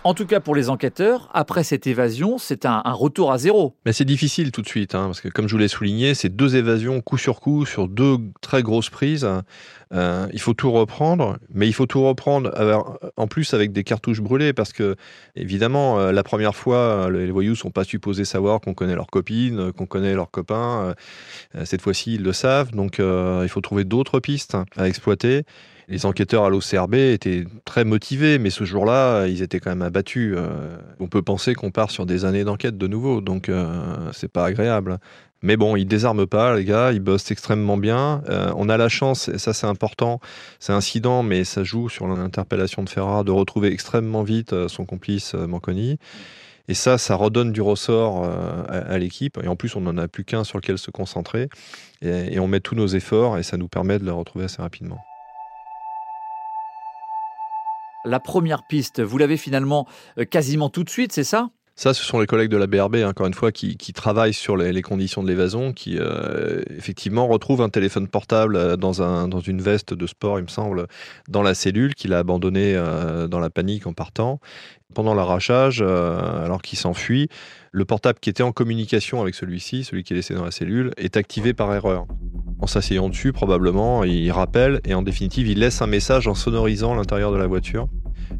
En 0.05 0.13
tout 0.13 0.25
cas, 0.25 0.39
pour 0.39 0.55
les 0.55 0.69
enquêteurs, 0.69 1.29
après 1.33 1.65
cette 1.65 1.85
évasion, 1.85 2.37
c'est 2.37 2.65
un, 2.65 2.81
retour 2.85 3.33
à 3.33 3.37
zéro. 3.37 3.75
Mais 3.85 3.91
c'est 3.91 4.05
difficile 4.05 4.53
tout 4.53 4.61
de 4.61 4.67
suite, 4.67 4.95
hein, 4.95 5.07
parce 5.07 5.19
que 5.19 5.27
comme 5.27 5.49
je 5.49 5.53
vous 5.53 5.59
l'ai 5.59 5.67
souligné, 5.67 6.13
c'est 6.13 6.29
deux 6.29 6.55
évasions 6.55 7.01
coup 7.01 7.17
sur 7.17 7.41
coup 7.41 7.65
sur 7.65 7.89
deux 7.89 8.17
très 8.39 8.63
grosses 8.63 8.89
prises. 8.89 9.27
Euh, 9.91 10.27
il 10.31 10.39
faut 10.39 10.53
tout 10.53 10.71
reprendre, 10.71 11.37
mais 11.53 11.67
il 11.67 11.73
faut 11.73 11.85
tout 11.85 12.01
reprendre 12.01 12.49
en 13.17 13.27
plus 13.27 13.53
avec 13.53 13.73
des 13.73 13.83
cartouches 13.83 14.21
brûlées, 14.21 14.53
parce 14.53 14.71
que 14.71 14.95
évidemment, 15.35 15.99
euh, 15.99 16.13
la 16.13 16.23
première 16.23 16.55
fois, 16.55 17.09
les 17.11 17.29
voyous 17.29 17.55
sont 17.55 17.71
pas 17.71 17.83
supposés 17.83 18.23
savoir 18.23 18.61
qu'on 18.61 18.73
connaît 18.73 18.95
leurs 18.95 19.07
copines, 19.07 19.73
qu'on 19.73 19.85
connaît 19.85 20.13
leurs 20.13 20.31
copains. 20.31 20.95
Euh, 21.57 21.65
cette 21.65 21.81
fois-ci, 21.81 22.15
ils 22.15 22.23
le 22.23 22.31
savent, 22.31 22.71
donc 22.71 22.99
il 22.99 23.49
faut 23.49 23.61
trouver 23.61 23.83
d'autres 23.83 24.21
pistes 24.21 24.55
à 24.77 24.87
exploiter. 24.87 25.43
Les 25.89 26.05
enquêteurs 26.05 26.45
à 26.45 26.49
l'OCRB 26.51 26.93
étaient 26.93 27.45
très 27.65 27.83
motivés, 27.83 28.37
mais 28.37 28.51
ce 28.51 28.63
jour-là, 28.63 29.25
ils 29.25 29.41
étaient 29.41 29.59
quand 29.59 29.71
même 29.71 29.81
abattus. 29.81 30.35
Euh. 30.37 30.77
on 30.99 31.07
peut 31.07 31.23
penser 31.23 31.55
qu'on 31.55 31.71
part 31.71 31.89
sur 31.89 32.05
des 32.05 32.25
années 32.25 32.43
d'enquête 32.43 32.77
de 32.77 32.85
nouveau, 32.85 33.21
donc 33.21 33.49
euh, 33.49 34.11
c'est 34.13 34.31
pas 34.31 34.45
agréable. 34.45 34.99
Mais 35.41 35.57
bon, 35.57 35.75
ils 35.75 35.85
désarment 35.85 36.27
pas, 36.27 36.55
les 36.55 36.63
gars, 36.63 36.91
ils 36.91 36.99
bossent 36.99 37.31
extrêmement 37.31 37.77
bien. 37.77 38.21
Euh, 38.29 38.53
on 38.55 38.69
a 38.69 38.77
la 38.77 38.87
chance, 38.87 39.29
et 39.29 39.39
ça 39.39 39.51
c'est 39.51 39.65
important, 39.65 40.19
c'est 40.59 40.73
incident, 40.73 41.23
mais 41.23 41.43
ça 41.43 41.63
joue 41.63 41.89
sur 41.89 42.07
l'interpellation 42.07 42.83
de 42.83 42.89
Ferrara, 42.89 43.23
de 43.23 43.31
retrouver 43.31 43.71
extrêmement 43.73 44.21
vite 44.21 44.67
son 44.67 44.85
complice 44.85 45.33
Manconi. 45.33 45.97
Et 46.67 46.75
ça, 46.75 46.99
ça 46.99 47.15
redonne 47.15 47.51
du 47.51 47.61
ressort 47.61 48.29
à, 48.69 48.97
l'équipe. 48.99 49.39
Et 49.43 49.47
en 49.47 49.55
plus, 49.55 49.75
on 49.75 49.81
n'en 49.81 49.97
a 49.97 50.07
plus 50.07 50.23
qu'un 50.23 50.43
sur 50.43 50.59
lequel 50.59 50.77
se 50.77 50.91
concentrer. 50.91 51.49
Et 52.03 52.37
on 52.37 52.47
met 52.47 52.59
tous 52.59 52.75
nos 52.75 52.85
efforts 52.85 53.39
et 53.39 53.43
ça 53.43 53.57
nous 53.57 53.67
permet 53.67 53.97
de 53.97 54.05
le 54.05 54.13
retrouver 54.13 54.45
assez 54.45 54.61
rapidement 54.61 54.99
la 58.05 58.19
première 58.19 58.63
piste, 58.63 59.01
vous 59.01 59.17
l'avez 59.17 59.37
finalement 59.37 59.87
euh, 60.17 60.25
quasiment 60.25 60.69
tout 60.69 60.83
de 60.83 60.89
suite, 60.89 61.11
c'est 61.11 61.23
ça? 61.23 61.49
Ça, 61.75 61.93
ce 61.93 62.03
sont 62.03 62.19
les 62.19 62.25
collègues 62.25 62.49
de 62.49 62.57
la 62.57 62.67
BRB, 62.67 62.97
encore 63.05 63.25
une 63.25 63.33
fois, 63.33 63.53
qui, 63.53 63.77
travaillent 63.93 64.33
sur 64.33 64.57
les, 64.57 64.81
conditions 64.81 65.23
de 65.23 65.29
l'évasion, 65.29 65.71
qui 65.71 65.97
euh, 65.97 66.61
effectivement 66.75 67.25
retrouvent 67.25 67.61
un 67.61 67.69
téléphone 67.69 68.09
portable 68.09 68.57
euh, 68.57 68.75
dans, 68.75 69.01
un, 69.01 69.29
dans 69.29 69.39
une 69.39 69.61
veste 69.61 69.93
de 69.93 70.05
sport, 70.05 70.39
il 70.39 70.43
me 70.43 70.49
semble, 70.49 70.87
dans 71.29 71.41
la 71.41 71.53
cellule 71.53 71.95
qu'il 71.95 72.13
a 72.13 72.19
abandonné 72.19 72.75
dans 73.29 73.39
la 73.39 73.49
panique 73.49 73.87
en 73.87 73.93
partant. 73.93 74.41
Pendant 74.93 75.13
l'arrachage, 75.13 75.81
alors 75.81 76.61
qu'il 76.61 76.77
s'enfuit, 76.77 77.29
le 77.71 77.85
portable 77.85 78.19
qui 78.19 78.29
était 78.29 78.43
en 78.43 78.51
communication 78.51 79.21
avec 79.21 79.35
celui-ci, 79.35 79.83
celui 79.83 80.03
qui 80.03 80.13
est 80.13 80.15
laissé 80.15 80.33
dans 80.33 80.45
la 80.45 80.51
cellule, 80.51 80.91
est 80.97 81.17
activé 81.17 81.53
par 81.53 81.73
erreur. 81.73 82.05
En 82.59 82.67
s'asseyant 82.67 83.09
dessus, 83.09 83.31
probablement, 83.31 84.03
il 84.03 84.31
rappelle 84.31 84.81
et 84.85 84.93
en 84.93 85.01
définitive, 85.01 85.47
il 85.47 85.59
laisse 85.59 85.81
un 85.81 85.87
message 85.87 86.27
en 86.27 86.35
sonorisant 86.35 86.95
l'intérieur 86.95 87.31
de 87.31 87.37
la 87.37 87.47
voiture. 87.47 87.87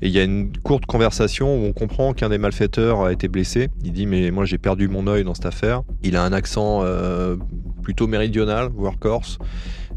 Et 0.02 0.08
il 0.08 0.14
y 0.14 0.20
a 0.20 0.24
une 0.24 0.56
courte 0.58 0.86
conversation 0.86 1.56
où 1.56 1.66
on 1.66 1.74
comprend 1.74 2.14
qu'un 2.14 2.30
des 2.30 2.38
malfaiteurs 2.38 3.04
a 3.04 3.12
été 3.12 3.28
blessé. 3.28 3.70
Il 3.84 3.92
dit 3.92 4.06
mais 4.06 4.32
moi 4.32 4.46
j'ai 4.46 4.58
perdu 4.58 4.88
mon 4.88 5.08
œil 5.08 5.24
dans 5.24 5.34
cette 5.34 5.46
affaire. 5.46 5.84
Il 6.04 6.16
a 6.16 6.24
un 6.24 6.34
accent 6.34 6.82
euh, 6.84 7.36
plutôt 7.82 8.08
méridional, 8.08 8.70
voire 8.74 9.00
corse 9.00 9.40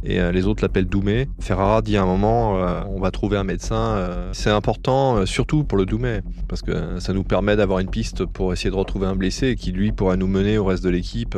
et 0.05 0.21
euh, 0.21 0.33
les 0.33 0.47
autres 0.47 0.63
l'appellent 0.63 0.87
Doumé. 0.87 1.29
Ferrara 1.41 1.81
dit 1.83 1.97
à 1.97 2.03
un 2.03 2.07
moment, 2.07 2.59
euh, 2.59 2.83
on 2.89 3.01
va 3.01 3.11
trouver 3.11 3.37
un 3.37 3.45
médecin. 3.45 3.77
Euh, 3.77 4.31
c'est 4.33 4.51
important, 4.51 5.25
surtout 5.27 5.65
pour 5.65 5.79
le 5.79 5.87
Doumé, 5.87 6.21
parce 6.49 6.63
que 6.63 6.99
ça 6.99 7.13
nous 7.13 7.23
permet 7.23 7.57
d'avoir 7.57 7.79
une 7.79 7.89
piste 7.89 8.25
pour 8.25 8.53
essayer 8.53 8.71
de 8.71 8.77
retrouver 8.77 9.07
un 9.07 9.15
blessé 9.15 9.55
qui, 9.55 9.73
lui, 9.73 9.93
pourrait 9.93 10.17
nous 10.17 10.27
mener 10.27 10.59
au 10.59 10.65
reste 10.65 10.83
de 10.83 10.91
l'équipe. 10.91 11.37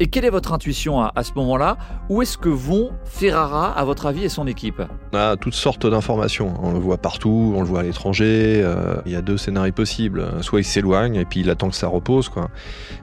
Et 0.00 0.06
quelle 0.06 0.24
est 0.24 0.30
votre 0.30 0.52
intuition 0.52 1.00
à, 1.00 1.22
ce 1.22 1.32
moment-là? 1.36 1.78
Où 2.10 2.20
est-ce 2.20 2.36
que 2.36 2.48
vont 2.48 2.90
Ferrara, 3.04 3.72
à 3.72 3.84
votre 3.84 4.06
avis, 4.06 4.24
et 4.24 4.28
son 4.28 4.46
équipe? 4.46 4.82
On 5.12 5.16
a 5.16 5.36
toutes 5.36 5.54
sortes 5.54 5.86
d'informations. 5.86 6.54
On 6.62 6.72
le 6.72 6.78
voit 6.78 6.98
partout, 6.98 7.54
on 7.56 7.60
le 7.60 7.66
voit 7.66 7.80
à 7.80 7.82
l'étranger. 7.84 8.64
il 9.06 9.12
y 9.12 9.16
a 9.16 9.22
deux 9.22 9.36
scénarios 9.36 9.72
possibles. 9.72 10.26
Soit 10.40 10.60
il 10.60 10.64
s'éloigne 10.64 11.14
et 11.14 11.24
puis 11.24 11.40
il 11.40 11.50
attend 11.50 11.70
que 11.70 11.76
ça 11.76 11.86
repose. 11.86 12.28
Quoi. 12.28 12.50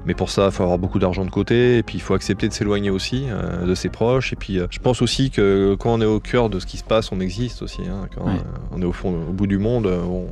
Mais 0.05 0.13
pour 0.13 0.29
ça, 0.29 0.47
il 0.47 0.51
faut 0.51 0.63
avoir 0.63 0.77
beaucoup 0.77 0.99
d'argent 0.99 1.25
de 1.25 1.29
côté. 1.29 1.77
Et 1.77 1.83
puis 1.83 1.97
il 1.97 2.01
faut 2.01 2.13
accepter 2.13 2.47
de 2.47 2.53
s'éloigner 2.53 2.89
aussi 2.89 3.25
de 3.65 3.75
ses 3.75 3.89
proches. 3.89 4.33
Et 4.33 4.35
puis 4.35 4.59
je 4.69 4.79
pense 4.79 4.90
pense 4.91 5.01
aussi 5.01 5.29
que 5.29 5.75
quand 5.79 5.93
on 5.93 6.01
est 6.01 6.05
au 6.05 6.19
cœur 6.19 6.49
de 6.49 6.59
ce 6.59 6.65
qui 6.65 6.75
se 6.75 6.83
passe, 6.83 7.13
on 7.13 7.21
existe 7.21 7.61
aussi. 7.61 7.79
Hein. 7.83 8.09
quand 8.13 8.27
euh, 8.27 8.33
on 8.73 8.81
est 8.81 8.85
au 8.85 8.91
fond, 8.91 9.13
au 9.29 9.31
bout 9.31 9.47
du 9.47 9.57
monde, 9.57 9.87
euh, 9.87 10.27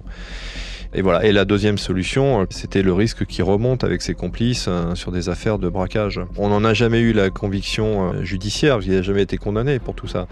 Et 0.94 1.02
voilà. 1.02 1.24
Et 1.24 1.32
la 1.32 1.46
deuxième 1.46 1.78
solution, 1.78 2.42
euh, 2.42 2.46
c'était 2.50 2.82
le 2.82 2.92
risque 2.92 3.26
qui 3.26 3.42
remonte 3.42 3.86
avec 3.86 4.02
ses 4.02 4.16
complices 4.16 4.68
sur 4.96 5.14
des 5.14 5.30
affaires 5.30 5.60
de 5.60 5.70
braquage. 5.70 6.20
On 6.36 6.50
n'en 6.50 6.66
a 6.66 6.74
jamais 6.74 7.00
eu 7.00 7.14
la 7.14 7.30
conviction 7.30 8.22
judiciaire, 8.22 8.74
parce 8.74 8.86
qu'il 8.86 8.96
n'a 8.96 9.02
jamais 9.02 9.22
été 9.22 9.38
condamné 9.38 9.80
pour 9.80 9.96
tout 9.96 10.08
ça. 10.08 10.28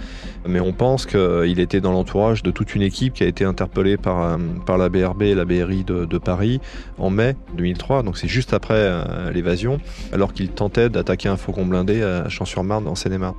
Mais 0.46 0.60
on 0.60 0.74
pense 0.74 1.06
qu'il 1.06 1.62
était 1.62 1.80
dans 1.80 1.94
l'entourage 1.94 2.44
de 2.44 2.52
toute 2.52 2.76
une 2.76 2.82
équipe 2.82 3.14
qui 3.14 3.24
a 3.24 3.28
été 3.28 3.46
interpellée 3.46 3.96
par, 3.96 4.38
par 4.66 4.78
la 4.78 4.90
BRB 4.90 5.22
et 5.22 5.36
la 5.36 5.46
BRI 5.46 5.86
de, 5.86 6.04
de 6.04 6.18
Paris 6.18 6.60
en 6.98 7.12
mai 7.12 7.38
2003. 7.56 8.04
Donc 8.04 8.18
c'est 8.18 8.28
juste 8.28 8.54
après 8.54 8.92
l'évasion, 9.32 9.80
alors 10.12 10.34
qu'il 10.34 10.50
tentait 10.50 10.90
d'attaquer 10.90 11.30
un 11.30 11.38
faucon 11.38 11.66
blindé 11.66 12.04
à 12.04 12.28
Champs-sur-Marne 12.28 12.90
en 12.90 12.96
Seine-et-Marne. 12.96 13.36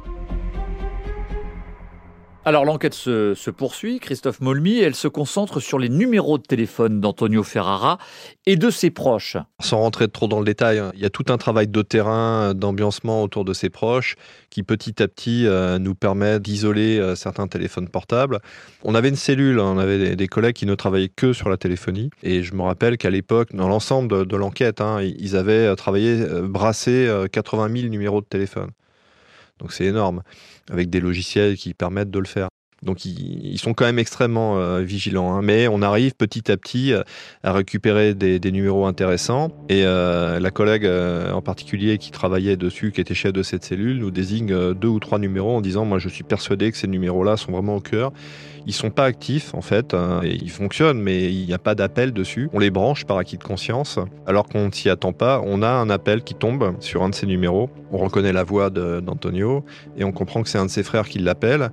Alors 2.45 2.65
l'enquête 2.65 2.95
se, 2.95 3.51
poursuit, 3.51 3.99
Christophe 3.99 4.41
Molmy, 4.41 4.79
elle 4.79 4.95
se 4.95 5.09
concentre 5.09 5.61
sur 5.61 5.79
les 5.79 5.89
numéros 5.89 6.39
de 6.39 6.45
téléphone 6.45 7.01
d'Antonio 7.01 7.43
Ferrara 7.43 7.99
et 8.47 8.57
de 8.57 8.71
ses 8.71 8.91
proches. 8.91 9.37
Sans 9.61 9.79
rentrer 9.79 10.09
trop 10.09 10.29
dans 10.29 10.39
le 10.39 10.47
détail, 10.47 10.83
il 10.95 11.01
y 11.01 11.05
a 11.05 11.11
tout 11.11 11.27
un 11.29 11.37
travail 11.37 11.67
de 11.67 11.83
terrain, 11.83 12.55
d'ambiancement 12.55 13.23
autour 13.23 13.45
de 13.45 13.53
ses 13.53 13.69
proches 13.69 14.17
qui 14.51 14.63
petit 14.63 15.03
à 15.03 15.09
petit 15.09 15.47
euh, 15.47 15.79
nous 15.79 15.95
permet 15.95 16.41
d'isoler 16.41 16.99
euh, 16.99 17.17
certains 17.17 17.49
téléphones 17.49 17.89
portables. 17.89 18.39
On 18.83 18.95
avait 18.95 19.11
une 19.11 19.17
cellule, 19.17 19.61
hein, 19.61 19.73
on 19.75 19.79
avait 19.79 20.17
des, 20.17 20.29
collègues 20.29 20.55
qui 20.55 20.67
ne 20.67 20.75
travaillaient 20.75 21.11
que 21.15 21.33
sur 21.33 21.51
la 21.51 21.57
téléphonie 21.57 22.09
et 22.23 22.43
je 22.43 22.55
me 22.55 22.63
rappelle 22.63 22.97
qu'à 22.97 23.11
l'époque, 23.11 23.55
dans 23.55 23.69
l'ensemble 23.69 24.27
de, 24.27 24.37
l'enquête, 24.37 24.81
hein, 24.81 25.03
ils 25.03 25.37
avaient 25.37 25.67
euh, 25.67 25.75
travaillé, 25.75 26.25
brassé 26.45 27.11
80 27.31 27.77
000 27.77 27.89
numéros 27.89 28.21
de 28.21 28.27
téléphone. 28.27 28.71
Donc 29.59 29.73
c'est 29.73 29.85
énorme, 29.85 30.23
avec 30.71 30.91
des 30.91 31.01
logiciels 31.01 31.57
qui 31.57 31.75
permettent 31.75 32.11
de 32.11 32.19
le 32.19 32.27
faire. 32.27 32.49
Donc 32.83 33.05
ils, 33.05 33.59
sont 33.59 33.75
quand 33.75 33.87
même 33.87 33.99
extrêmement 33.99 34.59
euh, 34.59 34.81
vigilants, 34.83 35.33
hein. 35.33 35.43
mais 35.43 35.67
on 35.67 35.83
arrive 35.83 36.15
petit 36.15 36.51
à 36.51 36.57
petit 36.57 36.93
euh, 36.93 37.03
à 37.43 37.53
récupérer 37.53 38.15
des, 38.15 38.39
numéros 38.53 38.87
intéressants. 38.87 39.51
Et 39.69 39.83
euh, 39.85 40.39
la 40.39 40.51
collègue 40.53 40.87
en 40.87 41.43
particulier 41.43 41.99
qui 41.99 42.13
travaillait 42.13 42.57
dessus, 42.57 42.93
qui 42.93 43.01
était 43.01 43.15
chef 43.15 43.33
de 43.33 43.43
cette 43.43 43.65
cellule, 43.65 43.99
nous 43.99 44.13
désigne 44.13 44.75
deux 44.75 44.89
ou 44.89 45.01
trois 45.01 45.19
numéros 45.19 45.57
en 45.57 45.61
disant 45.61 45.85
moi 45.85 45.99
je 45.99 46.09
suis 46.09 46.25
persuadé 46.25 46.71
que 46.71 46.79
ces 46.79 46.87
numéros-là 46.87 47.37
sont 47.37 47.51
vraiment 47.51 47.77
au 47.77 47.81
cœur. 47.81 48.13
Ils 48.69 48.75
sont 48.75 48.91
pas 48.91 49.07
actifs 49.07 49.55
en 49.55 49.63
fait, 49.63 49.95
hein, 49.95 50.21
et 50.23 50.35
ils 50.35 50.51
fonctionnent, 50.51 51.01
mais 51.01 51.33
il 51.33 51.47
n'y 51.47 51.55
a 51.55 51.59
pas 51.59 51.75
d'appel 51.75 52.13
dessus. 52.13 52.51
On 52.53 52.59
les 52.59 52.69
branche 52.71 53.07
par 53.07 53.17
acquis 53.17 53.39
de 53.39 53.43
conscience, 53.43 53.99
alors 54.27 54.47
qu'on 54.47 54.67
ne 54.67 54.73
s'y 54.73 54.91
attend 54.91 55.15
pas. 55.15 55.41
On 55.43 55.63
a 55.63 55.71
un 55.71 55.89
appel 55.89 56.23
qui 56.23 56.35
tombe 56.35 56.77
sur 56.81 57.03
un 57.03 57.09
de 57.09 57.15
ces 57.15 57.25
numéros. 57.27 57.71
On 57.93 57.97
reconnaît 57.97 58.35
la 58.35 58.45
voix 58.45 58.69
d'Antonio 58.69 59.65
et 59.97 60.05
on 60.05 60.13
comprend 60.13 60.43
que 60.43 60.51
c'est 60.51 60.59
un 60.59 60.67
de 60.67 60.71
ses 60.71 60.83
frères 60.83 61.09
qui 61.09 61.19
l'appelle 61.19 61.71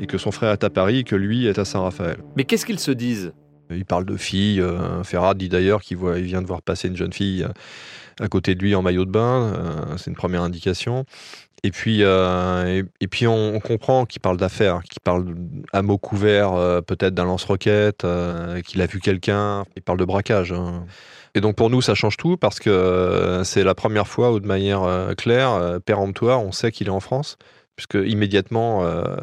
et 0.00 0.06
que 0.06 0.16
son 0.16 0.30
frère 0.30 0.52
est 0.52 0.64
à 0.64 0.70
Paris 0.70 1.00
et 1.00 1.04
que 1.04 1.16
lui 1.16 1.46
est 1.46 1.58
à 1.58 1.66
Saint-Raphaël. 1.66 2.16
Mais 2.34 2.44
qu'est-ce 2.44 2.64
qu'ils 2.64 2.80
se 2.80 2.92
disent? 2.92 3.34
Il 3.70 3.84
parle 3.84 4.06
de 4.06 4.16
filles. 4.16 4.62
Euh, 4.62 5.04
Ferrat 5.04 5.34
dit 5.34 5.50
d'ailleurs 5.50 5.82
qu'il 5.82 5.98
vient 5.98 6.40
de 6.40 6.46
voir 6.46 6.62
passer 6.62 6.88
une 6.88 6.96
jeune 6.96 7.12
fille 7.12 7.44
euh, 7.44 8.24
à 8.24 8.28
côté 8.28 8.54
de 8.54 8.62
lui 8.62 8.74
en 8.74 8.80
maillot 8.80 9.04
de 9.04 9.10
bain. 9.10 9.52
Euh, 9.54 9.96
c'est 9.98 10.08
une 10.10 10.16
première 10.16 10.42
indication. 10.42 11.04
Et 11.64 11.70
puis, 11.70 12.02
et, 12.02 13.06
puis 13.10 13.26
on, 13.26 13.58
comprend 13.60 14.06
qu'il 14.06 14.20
parle 14.20 14.36
d'affaires, 14.36 14.80
qu'il 14.88 15.00
parle 15.00 15.34
à 15.72 15.82
mots 15.82 15.98
couverts, 15.98 16.52
peut-être 16.86 17.14
d'un 17.14 17.24
lance-roquette, 17.24 18.06
qu'il 18.64 18.80
a 18.80 18.86
vu 18.86 19.00
quelqu'un. 19.00 19.64
Il 19.76 19.82
parle 19.82 19.98
de 19.98 20.04
braquage. 20.04 20.52
Hein. 20.52 20.84
Et 21.34 21.40
donc 21.40 21.56
pour 21.56 21.68
nous, 21.68 21.82
ça 21.82 21.94
change 21.94 22.16
tout 22.16 22.36
parce 22.36 22.60
que 22.60 23.42
c'est 23.44 23.64
la 23.64 23.74
première 23.74 24.06
fois 24.06 24.32
où 24.32 24.40
de 24.40 24.46
manière 24.46 25.12
claire, 25.16 25.80
péremptoire, 25.84 26.44
on 26.44 26.52
sait 26.52 26.70
qu'il 26.70 26.86
est 26.86 26.90
en 26.90 27.00
France 27.00 27.38
puisque 27.78 27.94
immédiatement 28.10 28.84
euh, 28.84 29.16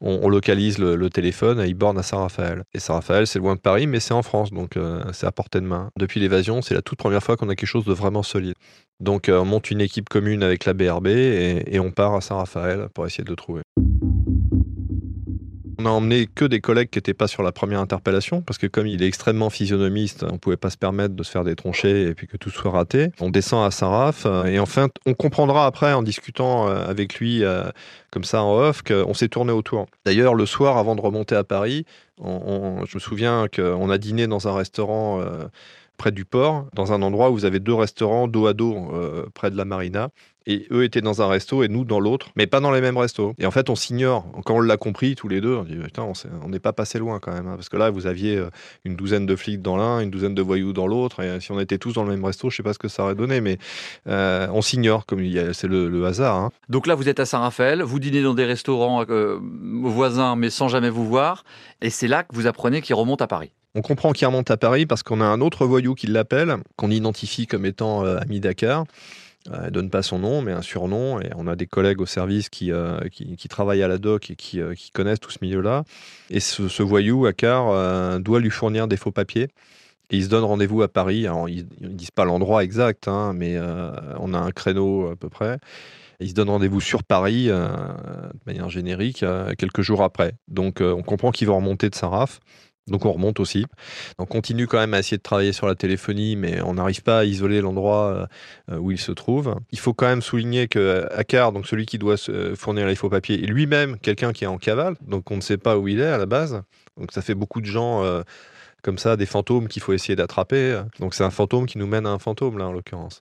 on, 0.00 0.28
localise 0.28 0.78
le, 0.78 1.08
téléphone 1.08 1.62
il 1.64 1.74
borne 1.74 1.96
à 1.98 2.02
Saint-Raphaël. 2.02 2.64
Et 2.74 2.80
Saint-Raphaël, 2.80 3.28
c'est 3.28 3.38
loin 3.38 3.54
de 3.54 3.60
Paris, 3.60 3.86
mais 3.86 4.00
c'est 4.00 4.12
en 4.12 4.24
France, 4.24 4.50
donc 4.50 4.76
euh, 4.76 5.04
c'est 5.12 5.26
à 5.26 5.30
portée 5.30 5.60
de 5.60 5.66
main. 5.66 5.90
Depuis 5.96 6.18
l'évasion, 6.18 6.62
c'est 6.62 6.74
la 6.74 6.82
toute 6.82 6.98
première 6.98 7.22
fois 7.22 7.36
qu'on 7.36 7.48
a 7.48 7.54
quelque 7.54 7.68
chose 7.68 7.84
de 7.84 7.92
vraiment 7.92 8.24
solide. 8.24 8.54
Donc 8.98 9.28
euh, 9.28 9.38
on 9.38 9.44
monte 9.44 9.70
une 9.70 9.80
équipe 9.80 10.08
commune 10.08 10.42
avec 10.42 10.64
la 10.64 10.74
BRB 10.74 11.06
et 11.06 11.78
on 11.78 11.92
part 11.92 12.14
à 12.14 12.20
Saint-Raphaël 12.20 12.88
pour 12.92 13.06
essayer 13.06 13.22
de 13.22 13.30
le 13.30 13.36
trouver. 13.36 13.62
On 15.82 15.86
a 15.86 15.90
emmené 15.90 16.28
que 16.32 16.44
des 16.44 16.60
collègues 16.60 16.90
qui 16.90 16.98
n'étaient 16.98 17.12
pas 17.12 17.26
sur 17.26 17.42
la 17.42 17.50
première 17.50 17.80
interpellation, 17.80 18.40
parce 18.40 18.56
que 18.56 18.68
comme 18.68 18.86
il 18.86 19.02
est 19.02 19.06
extrêmement 19.06 19.50
physionomiste, 19.50 20.22
on 20.22 20.34
ne 20.34 20.38
pouvait 20.38 20.56
pas 20.56 20.70
se 20.70 20.76
permettre 20.76 21.16
de 21.16 21.22
se 21.24 21.30
faire 21.32 21.42
des 21.42 21.56
tranchées 21.56 22.02
et 22.02 22.14
puis 22.14 22.28
que 22.28 22.36
tout 22.36 22.50
soit 22.50 22.70
raté. 22.70 23.08
On 23.18 23.30
descend 23.30 23.66
à 23.66 23.72
Saint-Raph, 23.72 24.24
euh, 24.24 24.44
et 24.44 24.60
enfin, 24.60 24.90
on 25.06 25.14
comprendra 25.14 25.66
après 25.66 25.92
en 25.92 26.04
discutant 26.04 26.68
euh, 26.68 26.86
avec 26.86 27.16
lui 27.16 27.42
euh, 27.42 27.64
comme 28.12 28.22
ça 28.22 28.44
en 28.44 28.56
off 28.56 28.82
qu'on 28.82 29.12
s'est 29.12 29.26
tourné 29.26 29.50
autour. 29.50 29.86
D'ailleurs, 30.04 30.34
le 30.34 30.46
soir, 30.46 30.78
avant 30.78 30.94
de 30.94 31.00
remonter 31.00 31.34
à 31.34 31.42
Paris, 31.42 31.84
je 32.20 32.94
me 32.94 33.00
souviens 33.00 33.48
qu'on 33.52 33.90
a 33.90 33.98
dîné 33.98 34.28
dans 34.28 34.46
un 34.46 34.54
restaurant 34.54 35.20
près 35.96 36.12
du 36.12 36.24
port, 36.24 36.66
dans 36.74 36.92
un 36.92 37.02
endroit 37.02 37.30
où 37.30 37.34
vous 37.34 37.44
avez 37.44 37.58
deux 37.58 37.74
restaurants 37.74 38.28
dos 38.28 38.46
à 38.46 38.52
dos 38.52 38.92
près 39.34 39.50
de 39.50 39.56
la 39.56 39.64
marina. 39.64 40.10
Et 40.46 40.66
eux 40.70 40.84
étaient 40.84 41.00
dans 41.00 41.22
un 41.22 41.28
resto 41.28 41.62
et 41.62 41.68
nous 41.68 41.84
dans 41.84 42.00
l'autre, 42.00 42.30
mais 42.36 42.46
pas 42.46 42.60
dans 42.60 42.70
les 42.70 42.80
mêmes 42.80 42.96
restos. 42.96 43.34
Et 43.38 43.46
en 43.46 43.50
fait, 43.50 43.70
on 43.70 43.74
s'ignore. 43.74 44.26
Quand 44.44 44.56
on 44.56 44.60
l'a 44.60 44.76
compris 44.76 45.14
tous 45.14 45.28
les 45.28 45.40
deux, 45.40 45.54
on 45.54 45.64
dit 45.64 45.76
putain, 45.76 46.10
on 46.44 46.48
n'est 46.48 46.58
pas 46.58 46.72
passé 46.72 46.98
loin 46.98 47.18
quand 47.20 47.32
même. 47.32 47.46
Hein. 47.46 47.54
parce 47.56 47.68
que 47.68 47.76
là, 47.76 47.90
vous 47.90 48.06
aviez 48.06 48.36
euh, 48.36 48.50
une 48.84 48.96
douzaine 48.96 49.26
de 49.26 49.36
flics 49.36 49.62
dans 49.62 49.76
l'un, 49.76 50.00
une 50.00 50.10
douzaine 50.10 50.34
de 50.34 50.42
voyous 50.42 50.72
dans 50.72 50.86
l'autre. 50.86 51.20
Et 51.20 51.26
euh, 51.26 51.40
si 51.40 51.52
on 51.52 51.60
était 51.60 51.78
tous 51.78 51.92
dans 51.92 52.02
le 52.02 52.10
même 52.10 52.24
resto, 52.24 52.50
je 52.50 52.56
sais 52.56 52.62
pas 52.62 52.72
ce 52.72 52.78
que 52.78 52.88
ça 52.88 53.04
aurait 53.04 53.14
donné, 53.14 53.40
mais 53.40 53.58
euh, 54.08 54.46
on 54.52 54.62
s'ignore, 54.62 55.06
comme 55.06 55.20
c'est 55.52 55.68
le, 55.68 56.06
hasard. 56.06 56.36
Hein. 56.36 56.50
Donc 56.68 56.86
là, 56.86 56.94
vous 56.94 57.08
êtes 57.08 57.20
à 57.20 57.26
Saint-Raphaël, 57.26 57.82
vous 57.82 58.00
dînez 58.00 58.22
dans 58.22 58.34
des 58.34 58.44
restaurants 58.44 59.04
voisins, 59.82 60.36
mais 60.36 60.50
sans 60.50 60.68
jamais 60.68 60.90
vous 60.90 61.06
voir. 61.06 61.44
Et 61.80 61.90
c'est 61.90 62.08
là 62.08 62.24
que 62.24 62.34
vous 62.34 62.46
apprenez 62.46 62.82
qu'il 62.82 62.94
remonte 62.94 63.22
à 63.22 63.26
Paris. 63.26 63.52
On 63.74 63.82
comprend 63.82 64.12
qu'il 64.12 64.26
remonte 64.26 64.50
à 64.50 64.56
Paris 64.56 64.84
parce 64.84 65.02
qu'on 65.02 65.20
a 65.20 65.24
un 65.24 65.40
autre 65.40 65.64
voyou 65.64 65.94
qui 65.94 66.06
l'appelle, 66.06 66.56
qu'on 66.76 66.90
identifie 66.90 67.46
comme 67.46 67.64
étant 67.64 68.04
Ami 68.04 68.40
Dakar. 68.40 68.84
Elle 69.46 69.66
euh, 69.66 69.70
donne 69.70 69.90
pas 69.90 70.02
son 70.02 70.18
nom, 70.18 70.42
mais 70.42 70.52
un 70.52 70.62
surnom. 70.62 71.20
Et 71.20 71.30
on 71.36 71.46
a 71.46 71.56
des 71.56 71.66
collègues 71.66 72.00
au 72.00 72.06
service 72.06 72.48
qui, 72.48 72.72
euh, 72.72 72.98
qui, 73.10 73.48
travaillent 73.48 73.82
à 73.82 73.88
la 73.88 73.98
doc 73.98 74.30
et 74.30 74.36
qui, 74.36 74.60
euh, 74.60 74.74
qui 74.74 74.90
connaissent 74.90 75.20
tout 75.20 75.30
ce 75.30 75.38
milieu-là. 75.42 75.84
Et 76.30 76.40
ce, 76.40 76.82
voyou, 76.82 77.26
Akar, 77.26 78.20
doit 78.20 78.40
lui 78.40 78.50
fournir 78.50 78.88
des 78.88 78.96
faux 78.96 79.12
papiers. 79.12 79.48
Et 80.10 80.16
il 80.16 80.24
se 80.24 80.28
donne 80.28 80.44
rendez-vous 80.44 80.82
à 80.82 80.88
Paris. 80.88 81.26
Alors, 81.26 81.48
ils 81.48 81.66
ne 81.80 81.88
disent 81.88 82.10
pas 82.10 82.24
l'endroit 82.24 82.64
exact, 82.64 83.08
hein, 83.08 83.32
mais 83.34 83.58
on 84.18 84.34
a 84.34 84.38
un 84.38 84.50
créneau 84.50 85.10
à 85.10 85.16
peu 85.16 85.28
près. 85.28 85.58
il 86.20 86.28
se 86.28 86.34
donne 86.34 86.50
rendez-vous 86.50 86.80
sur 86.80 87.02
Paris, 87.02 87.46
de 87.46 88.40
manière 88.46 88.68
générique, 88.68 89.24
quelques 89.56 89.80
jours 89.80 90.02
après. 90.02 90.34
Donc, 90.48 90.80
on 90.82 91.02
comprend 91.02 91.30
qu'il 91.30 91.48
va 91.48 91.54
remonter 91.54 91.88
de 91.88 91.94
Saint-Raph. 91.94 92.40
Donc 92.88 93.04
on 93.04 93.12
remonte 93.12 93.38
aussi. 93.38 93.64
On 94.18 94.26
continue 94.26 94.66
quand 94.66 94.78
même 94.78 94.94
à 94.94 94.98
essayer 94.98 95.16
de 95.16 95.22
travailler 95.22 95.52
sur 95.52 95.66
la 95.68 95.76
téléphonie, 95.76 96.34
mais 96.34 96.60
on 96.62 96.74
n'arrive 96.74 97.02
pas 97.02 97.20
à 97.20 97.24
isoler 97.24 97.60
l'endroit 97.60 98.28
euh, 98.70 98.76
où 98.76 98.90
il 98.90 98.98
se 98.98 99.12
trouve. 99.12 99.54
Il 99.70 99.78
faut 99.78 99.94
quand 99.94 100.06
même 100.06 100.22
souligner 100.22 100.66
que 100.66 101.06
Akar, 101.12 101.52
donc 101.52 101.66
celui 101.66 101.86
qui 101.86 101.98
doit 101.98 102.16
fournir 102.56 102.86
les 102.86 102.96
faux 102.96 103.08
papiers, 103.08 103.42
est 103.42 103.46
lui-même 103.46 103.98
quelqu'un 103.98 104.32
qui 104.32 104.44
est 104.44 104.48
en 104.48 104.58
cavale, 104.58 104.96
donc 105.06 105.30
on 105.30 105.36
ne 105.36 105.40
sait 105.40 105.58
pas 105.58 105.78
où 105.78 105.86
il 105.86 106.00
est 106.00 106.06
à 106.06 106.18
la 106.18 106.26
base. 106.26 106.62
Donc 106.98 107.12
ça 107.12 107.22
fait 107.22 107.34
beaucoup 107.34 107.60
de 107.60 107.66
gens 107.66 108.02
euh, 108.02 108.22
comme 108.82 108.98
ça, 108.98 109.16
des 109.16 109.26
fantômes 109.26 109.68
qu'il 109.68 109.80
faut 109.80 109.92
essayer 109.92 110.16
d'attraper. 110.16 110.82
Donc 110.98 111.14
c'est 111.14 111.22
un 111.22 111.30
fantôme 111.30 111.66
qui 111.66 111.78
nous 111.78 111.86
mène 111.86 112.04
à 112.04 112.10
un 112.10 112.18
fantôme 112.18 112.58
là 112.58 112.66
en 112.66 112.72
l'occurrence. 112.72 113.20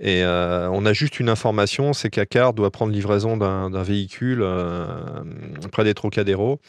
Et 0.00 0.24
euh, 0.24 0.70
on 0.70 0.86
a 0.86 0.94
juste 0.94 1.20
une 1.20 1.28
information, 1.28 1.92
c'est 1.92 2.08
qu'Akar 2.08 2.54
doit 2.54 2.70
prendre 2.70 2.92
livraison 2.92 3.36
d'un 3.36 3.82
véhicule 3.82 4.42
près 5.70 5.84
des 5.84 5.92
Trocadéro. 5.92 6.60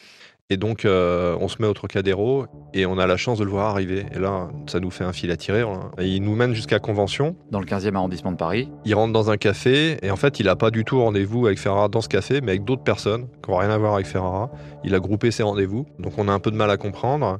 Et 0.50 0.58
donc, 0.58 0.84
euh, 0.84 1.38
on 1.40 1.48
se 1.48 1.56
met 1.62 1.66
au 1.66 1.72
Trocadéro 1.72 2.44
et 2.74 2.84
on 2.84 2.98
a 2.98 3.06
la 3.06 3.16
chance 3.16 3.38
de 3.38 3.44
le 3.44 3.50
voir 3.50 3.70
arriver. 3.70 4.04
Et 4.14 4.18
là, 4.18 4.50
ça 4.66 4.78
nous 4.78 4.90
fait 4.90 5.02
un 5.02 5.14
fil 5.14 5.30
à 5.30 5.38
tirer. 5.38 5.64
il 5.98 6.22
nous 6.22 6.34
mène 6.34 6.52
jusqu'à 6.52 6.78
Convention. 6.78 7.34
Dans 7.50 7.60
le 7.60 7.64
15e 7.64 7.94
arrondissement 7.94 8.30
de 8.30 8.36
Paris. 8.36 8.68
Il 8.84 8.94
rentre 8.94 9.14
dans 9.14 9.30
un 9.30 9.38
café 9.38 9.96
et 10.02 10.10
en 10.10 10.16
fait, 10.16 10.40
il 10.40 10.44
n'a 10.44 10.54
pas 10.54 10.70
du 10.70 10.84
tout 10.84 11.00
rendez-vous 11.00 11.46
avec 11.46 11.58
Ferrara 11.58 11.88
dans 11.88 12.02
ce 12.02 12.10
café, 12.10 12.42
mais 12.42 12.50
avec 12.50 12.64
d'autres 12.64 12.82
personnes 12.82 13.26
qui 13.42 13.50
n'ont 13.50 13.56
rien 13.56 13.70
à 13.70 13.78
voir 13.78 13.94
avec 13.94 14.06
Ferrara. 14.06 14.50
Il 14.84 14.94
a 14.94 15.00
groupé 15.00 15.30
ses 15.30 15.42
rendez-vous. 15.42 15.86
Donc, 15.98 16.12
on 16.18 16.28
a 16.28 16.32
un 16.32 16.40
peu 16.40 16.50
de 16.50 16.56
mal 16.56 16.70
à 16.70 16.76
comprendre. 16.76 17.38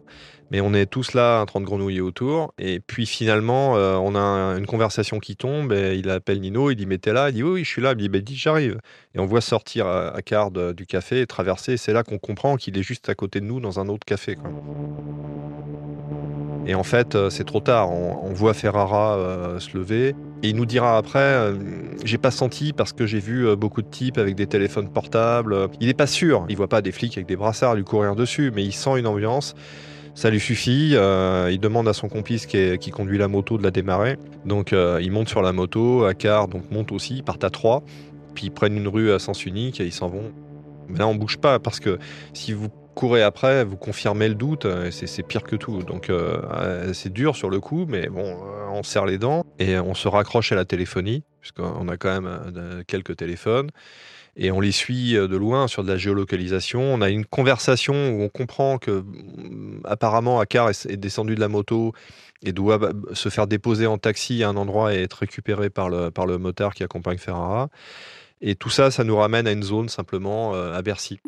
Mais 0.55 0.61
on 0.61 0.73
est 0.73 0.87
tous 0.87 1.15
là 1.15 1.41
en 1.41 1.47
train 1.47 1.59
de 1.59 1.65
grenouiller 1.65 2.01
autour. 2.01 2.55
Et 2.61 2.79
puis 2.79 3.07
finalement, 3.07 3.77
euh, 3.77 3.97
on 3.97 4.15
a 4.15 4.57
une 4.57 4.67
conversation 4.67 5.19
qui 5.19 5.35
tombe. 5.35 5.73
Et 5.73 5.97
il 5.97 6.09
appelle 6.11 6.41
Nino, 6.41 6.71
il 6.71 6.77
dit 6.77 6.87
Mais 6.87 6.99
t'es 6.99 7.13
là? 7.13 7.31
Il 7.31 7.35
dit 7.35 7.43
Oui, 7.43 7.51
oui, 7.51 7.65
je 7.65 7.69
suis 7.69 7.83
là. 7.83 7.91
Il 7.91 7.97
dit 7.97 8.09
bah, 8.09 8.21
J'arrive. 8.25 8.79
Et 9.17 9.19
on 9.19 9.27
voit 9.27 9.41
sortir 9.41 9.89
à, 9.89 10.23
quart 10.23 10.53
du 10.53 10.87
café 10.87 11.23
et 11.23 11.27
traverser. 11.27 11.77
c'est 11.77 11.93
là 11.93 12.05
qu'on 12.05 12.19
comprend 12.19 12.55
qu'il 12.55 12.79
est 12.79 12.85
juste 12.85 13.09
à 13.09 13.17
côté 13.17 13.41
de 13.41 13.47
nous 13.47 13.59
dans 13.59 13.81
un 13.81 13.89
autre 13.89 14.05
café. 14.07 14.37
Et 16.69 16.77
en 16.77 16.85
fait, 16.85 17.17
euh, 17.17 17.31
c'est 17.31 17.43
trop 17.43 17.59
tard. 17.59 17.91
On, 17.91 18.33
voit 18.33 18.55
Ferrara 18.55 19.17
euh, 19.17 19.59
se 19.59 19.77
lever. 19.77 20.15
Et 20.45 20.51
il 20.51 20.55
nous 20.55 20.67
dira 20.67 20.97
après 20.97 21.53
J'ai 22.05 22.19
pas 22.19 22.31
senti 22.31 22.73
parce 22.73 22.93
que 22.93 23.07
j'ai 23.07 23.19
vu 23.19 23.57
beaucoup 23.57 23.83
de 23.83 23.91
types 23.91 24.19
avec 24.19 24.37
des 24.37 24.47
téléphones 24.47 24.89
portables. 24.89 25.69
Il 25.81 25.89
n'est 25.89 25.95
pas 25.95 26.07
sûr. 26.07 26.47
Il 26.49 26.57
voit 26.57 26.69
pas 26.69 26.81
des 26.81 26.93
flics 26.93 27.19
avec 27.19 27.27
des 27.27 27.35
brassards 27.35 27.75
lui 27.75 27.83
courir 27.83 28.15
dessus, 28.15 28.53
mais 28.55 28.63
il 28.63 28.73
sent 28.73 29.01
une 29.01 29.09
ambiance. 29.09 29.57
Ça 30.15 30.31
lui 30.31 30.41
suffit. 30.41 30.93
Euh, 30.95 31.51
il 31.53 31.59
demande 31.59 31.89
à 31.89 31.93
son 31.93 32.09
complice 32.09 32.47
qui, 32.47 32.91
conduit 32.91 33.19
la 33.19 33.29
moto 33.29 33.59
de 33.59 33.63
la 33.63 33.71
démarrer. 33.71 34.17
Donc 34.45 34.73
euh, 34.73 35.01
il 35.03 35.11
monte 35.11 35.29
sur 35.29 35.43
la 35.43 35.53
moto. 35.53 36.05
Akar 36.05 36.49
donc 36.49 36.71
monte 36.71 36.93
aussi. 36.93 37.17
Ils 37.17 37.25
partent 37.25 37.45
à 37.45 37.51
trois. 37.51 37.83
Puis 38.35 38.47
ils 38.47 38.51
prennent 38.51 38.77
une 38.77 38.89
rue 38.89 39.13
à 39.13 39.19
sens 39.19 39.45
unique 39.45 39.81
et 39.81 39.85
ils 39.85 39.93
s'en 39.93 40.09
vont. 40.09 40.33
Mais 40.89 40.99
là 40.99 41.09
on 41.09 41.15
bouge 41.15 41.39
pas 41.39 41.59
parce 41.59 41.81
que 41.81 41.99
si 42.33 42.53
vous 42.53 42.69
courez 42.95 43.23
après, 43.23 43.65
vous 43.65 43.77
confirmez 43.77 44.29
le 44.29 44.37
doute. 44.37 44.67
C'est 44.91 45.27
pire 45.27 45.43
que 45.43 45.57
tout. 45.57 45.83
Donc 45.83 46.11
euh, 46.11 46.93
c'est 46.93 47.13
dur 47.13 47.35
sur 47.35 47.51
le 47.51 47.59
coup, 47.59 47.87
mais 47.89 48.09
bon, 48.09 48.37
on 48.71 48.85
serre 48.85 49.07
les 49.07 49.19
dents 49.19 49.45
et 49.59 49.79
on 49.79 49.95
se 49.95 50.07
raccroche 50.07 50.53
à 50.53 50.55
la 50.55 50.65
téléphonie 50.65 51.25
puisqu'on 51.41 51.89
a 51.89 51.97
quand 51.97 52.21
même 52.21 52.85
quelques 52.87 53.17
téléphones 53.17 53.71
et 54.37 54.51
on 54.51 54.61
les 54.61 54.73
suit 54.73 55.17
euh, 55.17 55.29
de 55.29 55.37
loin 55.37 55.69
sur 55.69 55.83
de 55.83 55.89
la 55.89 55.97
géolocalisation. 55.97 56.81
On 56.83 57.01
a 57.01 57.11
une 57.11 57.25
conversation 57.25 57.95
où 58.11 58.23
on 58.23 58.29
comprend 58.29 58.79
que 58.79 59.03
mm, 59.03 59.81
apparemment 59.85 60.41
Akar 60.41 60.71
est 60.71 60.97
descendu 60.97 61.35
de 61.35 61.41
la 61.41 61.49
moto 61.49 61.93
et 62.43 62.53
doit 62.53 62.79
bah, 62.79 62.93
se 63.13 63.29
faire 63.29 63.47
déposer 63.47 63.87
en 63.87 63.99
taxi 63.99 64.43
à 64.43 64.49
un 64.49 64.57
endroit 64.57 64.95
et 64.95 65.03
être 65.03 65.15
récupéré 65.15 65.71
par 65.71 65.89
le, 65.89 66.11
par 66.11 66.27
le 66.27 66.39
motard 66.39 66.75
qui 66.75 66.83
accompagne 66.83 67.19
Ferrara. 67.19 67.69
Et 68.41 68.55
tout 68.57 68.71
ça, 68.71 68.91
ça 68.91 69.05
nous 69.05 69.17
ramène 69.17 69.47
à 69.47 69.53
une 69.53 69.63
zone 69.63 69.89
simplement 69.89 70.55
euh, 70.55 70.75
à 70.75 70.83
Bercy. 70.83 71.21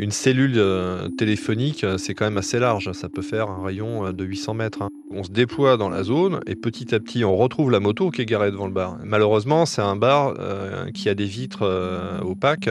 Une 0.00 0.12
cellule 0.12 0.54
euh, 0.56 1.10
téléphonique, 1.10 1.84
euh, 1.84 1.98
c'est 1.98 2.14
quand 2.14 2.24
même 2.24 2.38
assez 2.38 2.58
large. 2.58 2.90
Ça 2.92 3.10
peut 3.10 3.20
faire 3.20 3.50
un 3.50 3.62
rayon 3.62 4.06
euh, 4.06 4.12
de 4.12 4.24
800 4.24 4.54
mètres. 4.54 4.80
hein. 4.80 4.88
On 5.10 5.22
se 5.22 5.30
déploie 5.30 5.76
dans 5.76 5.90
la 5.90 6.04
zone 6.04 6.40
et 6.46 6.56
petit 6.56 6.94
à 6.94 7.00
petit, 7.00 7.22
on 7.22 7.36
retrouve 7.36 7.70
la 7.70 7.80
moto 7.80 8.10
qui 8.10 8.22
est 8.22 8.24
garée 8.24 8.50
devant 8.50 8.66
le 8.66 8.72
bar. 8.72 8.96
Malheureusement, 9.04 9.66
c'est 9.66 9.82
un 9.82 9.96
bar 9.96 10.34
qui 10.94 11.08
a 11.10 11.14
des 11.14 11.26
vitres 11.26 11.66
opaques 12.22 12.70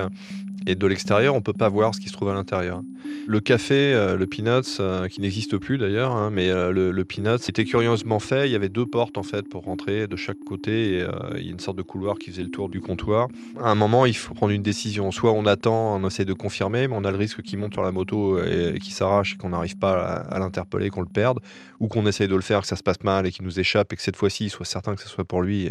et 0.66 0.76
de 0.76 0.88
l'extérieur, 0.88 1.36
on 1.36 1.42
peut 1.42 1.54
pas 1.54 1.70
voir 1.70 1.96
ce 1.96 2.00
qui 2.00 2.10
se 2.10 2.14
trouve 2.14 2.30
à 2.30 2.34
l'intérieur. 2.34 2.82
Le 3.28 3.40
café, 3.40 3.94
euh, 3.94 4.18
le 4.18 4.28
Peanuts, 4.28 4.80
euh, 4.80 5.08
qui 5.08 5.22
n'existe 5.22 5.58
plus 5.58 5.78
d'ailleurs, 5.78 6.12
hein, 6.12 6.30
mais 6.32 6.50
euh, 6.50 6.72
le, 6.72 7.06
Peanuts 7.06 7.48
était 7.48 7.64
curieusement 7.64 8.20
fait. 8.20 8.48
Il 8.48 8.52
y 8.52 8.56
avait 8.56 8.70
deux 8.70 8.86
portes 8.86 9.18
en 9.18 9.24
fait 9.24 9.48
pour 9.48 9.64
rentrer 9.64 10.08
de 10.08 10.16
chaque 10.16 10.40
côté. 10.40 11.06
Il 11.36 11.44
y 11.44 11.48
a 11.48 11.52
une 11.52 11.60
sorte 11.60 11.78
de 11.78 11.82
couloir 11.82 12.18
qui 12.18 12.32
faisait 12.32 12.44
le 12.44 12.52
tour 12.52 12.70
du 12.70 12.82
comptoir. 12.82 13.28
À 13.60 13.70
un 13.70 13.76
moment, 13.76 14.06
il 14.06 14.16
faut 14.16 14.34
prendre 14.34 14.52
une 14.52 14.62
décision. 14.62 15.12
Soit 15.12 15.32
on 15.32 15.46
attend, 15.46 15.96
on 15.96 16.08
essaie 16.08 16.26
de 16.26 16.34
confirmer, 16.34 16.88
mais 16.88 16.96
on 16.98 17.06
a 17.06 17.12
le 17.12 17.18
risque 17.18 17.42
qu'il 17.42 17.60
monte 17.60 17.74
sur 17.74 17.84
la 17.84 17.92
moto 17.92 18.40
et, 18.44 18.78
qu'il 18.80 18.94
s'arrache 18.94 19.36
et 19.36 19.38
qu'on 19.38 19.50
n'arrive 19.50 19.78
pas 19.78 19.94
à, 19.94 20.36
à 20.36 20.40
l'interpeller, 20.40 20.90
qu'on 20.90 21.02
le 21.02 21.08
perde, 21.08 21.40
ou 21.80 21.88
qu'on 21.88 22.06
essaye 22.06 22.28
de 22.28 22.36
le 22.36 22.42
faire, 22.42 22.62
que 22.62 22.68
ça 22.68 22.76
se 22.76 22.84
passe 22.84 23.04
mal 23.04 23.26
et 23.26 23.32
qu'il 23.32 23.46
nous 23.46 23.60
échappe 23.60 23.94
et 23.94 23.96
que 23.96 24.02
cette 24.02 24.18
fois-ci, 24.18 24.46
il 24.46 24.50
soit 24.50 24.66
certain 24.66 24.96
que 24.96 25.02
ce 25.02 25.10
soit 25.10 25.26
pour 25.26 25.42
lui 25.42 25.70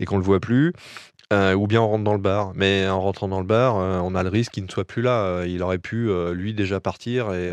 et 0.00 0.04
qu'on 0.06 0.16
le 0.16 0.24
voit 0.24 0.40
plus. 0.40 0.72
Euh, 1.32 1.54
ou 1.54 1.68
bien 1.68 1.80
on 1.80 1.86
rentre 1.86 2.02
dans 2.02 2.14
le 2.14 2.18
bar. 2.18 2.52
Mais 2.56 2.88
en 2.88 3.00
rentrant 3.00 3.28
dans 3.28 3.38
le 3.38 3.46
bar, 3.46 3.78
euh, 3.78 4.00
on 4.02 4.16
a 4.16 4.22
le 4.24 4.28
risque 4.28 4.52
qu'il 4.52 4.64
ne 4.64 4.68
soit 4.68 4.84
plus 4.84 5.00
là. 5.00 5.22
Euh, 5.22 5.46
il 5.46 5.62
aurait 5.62 5.78
pu, 5.78 6.10
euh, 6.10 6.34
lui, 6.34 6.54
déjà 6.54 6.80
partir 6.80 7.32
et 7.32 7.52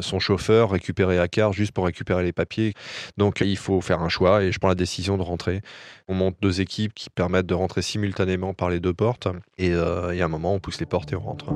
son 0.00 0.18
chauffeur 0.18 0.70
récupérer 0.70 1.18
à 1.18 1.28
quart 1.28 1.52
juste 1.52 1.72
pour 1.72 1.84
récupérer 1.84 2.24
les 2.24 2.32
papiers. 2.32 2.74
Donc 3.16 3.40
il 3.40 3.56
faut 3.56 3.80
faire 3.80 4.02
un 4.02 4.08
choix 4.08 4.42
et 4.42 4.50
je 4.50 4.58
prends 4.58 4.68
la 4.68 4.74
décision 4.74 5.16
de 5.16 5.22
rentrer. 5.22 5.60
On 6.08 6.14
monte 6.14 6.36
deux 6.42 6.60
équipes 6.60 6.92
qui 6.94 7.10
permettent 7.10 7.46
de 7.46 7.54
rentrer 7.54 7.82
simultanément 7.82 8.54
par 8.54 8.70
les 8.70 8.80
deux 8.80 8.94
portes. 8.94 9.28
Et 9.58 9.68
il 9.68 10.16
y 10.16 10.22
a 10.22 10.24
un 10.24 10.28
moment, 10.28 10.54
on 10.54 10.58
pousse 10.58 10.80
les 10.80 10.86
portes 10.86 11.12
et 11.12 11.16
on 11.16 11.20
rentre. 11.20 11.46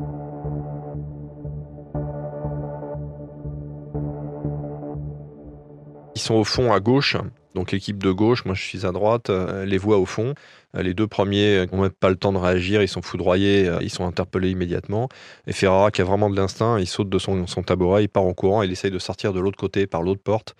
Ils 6.16 6.20
sont 6.20 6.35
au 6.35 6.44
fond 6.44 6.73
à 6.73 6.81
gauche, 6.81 7.16
donc 7.55 7.73
l'équipe 7.73 8.03
de 8.03 8.12
gauche, 8.12 8.44
moi 8.44 8.55
je 8.55 8.62
suis 8.62 8.87
à 8.87 8.92
droite, 8.92 9.31
les 9.31 9.79
voit 9.79 9.99
au 9.99 10.07
fond. 10.07 10.35
Euh, 10.77 10.83
Les 10.83 10.95
deux 10.95 11.07
premiers 11.07 11.67
n'ont 11.73 11.83
même 11.83 11.91
pas 11.91 12.11
le 12.11 12.17
temps 12.17 12.33
de 12.33 12.39
réagir, 12.39 12.83
ils 12.83 12.89
sont 12.89 13.03
foudroyés, 13.03 13.69
euh, 13.69 13.79
ils 13.81 13.91
sont 13.91 14.07
interpellés 14.07 14.51
immédiatement. 14.51 15.09
Et 15.47 15.53
Ferrara, 15.53 15.91
qui 15.91 16.01
a 16.01 16.05
vraiment 16.05 16.31
de 16.31 16.37
l'instinct, 16.37 16.79
il 16.79 16.87
saute 16.87 17.09
de 17.09 17.19
son, 17.19 17.45
tabouret, 17.63 18.05
il 18.05 18.09
part 18.09 18.25
en 18.25 18.35
courant, 18.35 18.63
il 18.63 18.73
essaye 18.73 18.91
de 18.91 18.99
sortir 18.99 19.33
de 19.33 19.41
l'autre 19.41 19.59
côté 19.59 19.87
par 19.87 20.03
l'autre 20.03 20.23
porte 20.23 20.55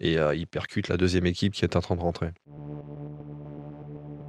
et 0.00 0.18
euh, 0.18 0.34
il 0.34 0.46
percute 0.46 0.88
la 0.88 0.96
deuxième 0.96 1.26
équipe 1.26 1.52
qui 1.52 1.64
est 1.64 1.76
en 1.76 1.80
train 1.80 1.96
de 1.96 2.00
rentrer. 2.00 2.28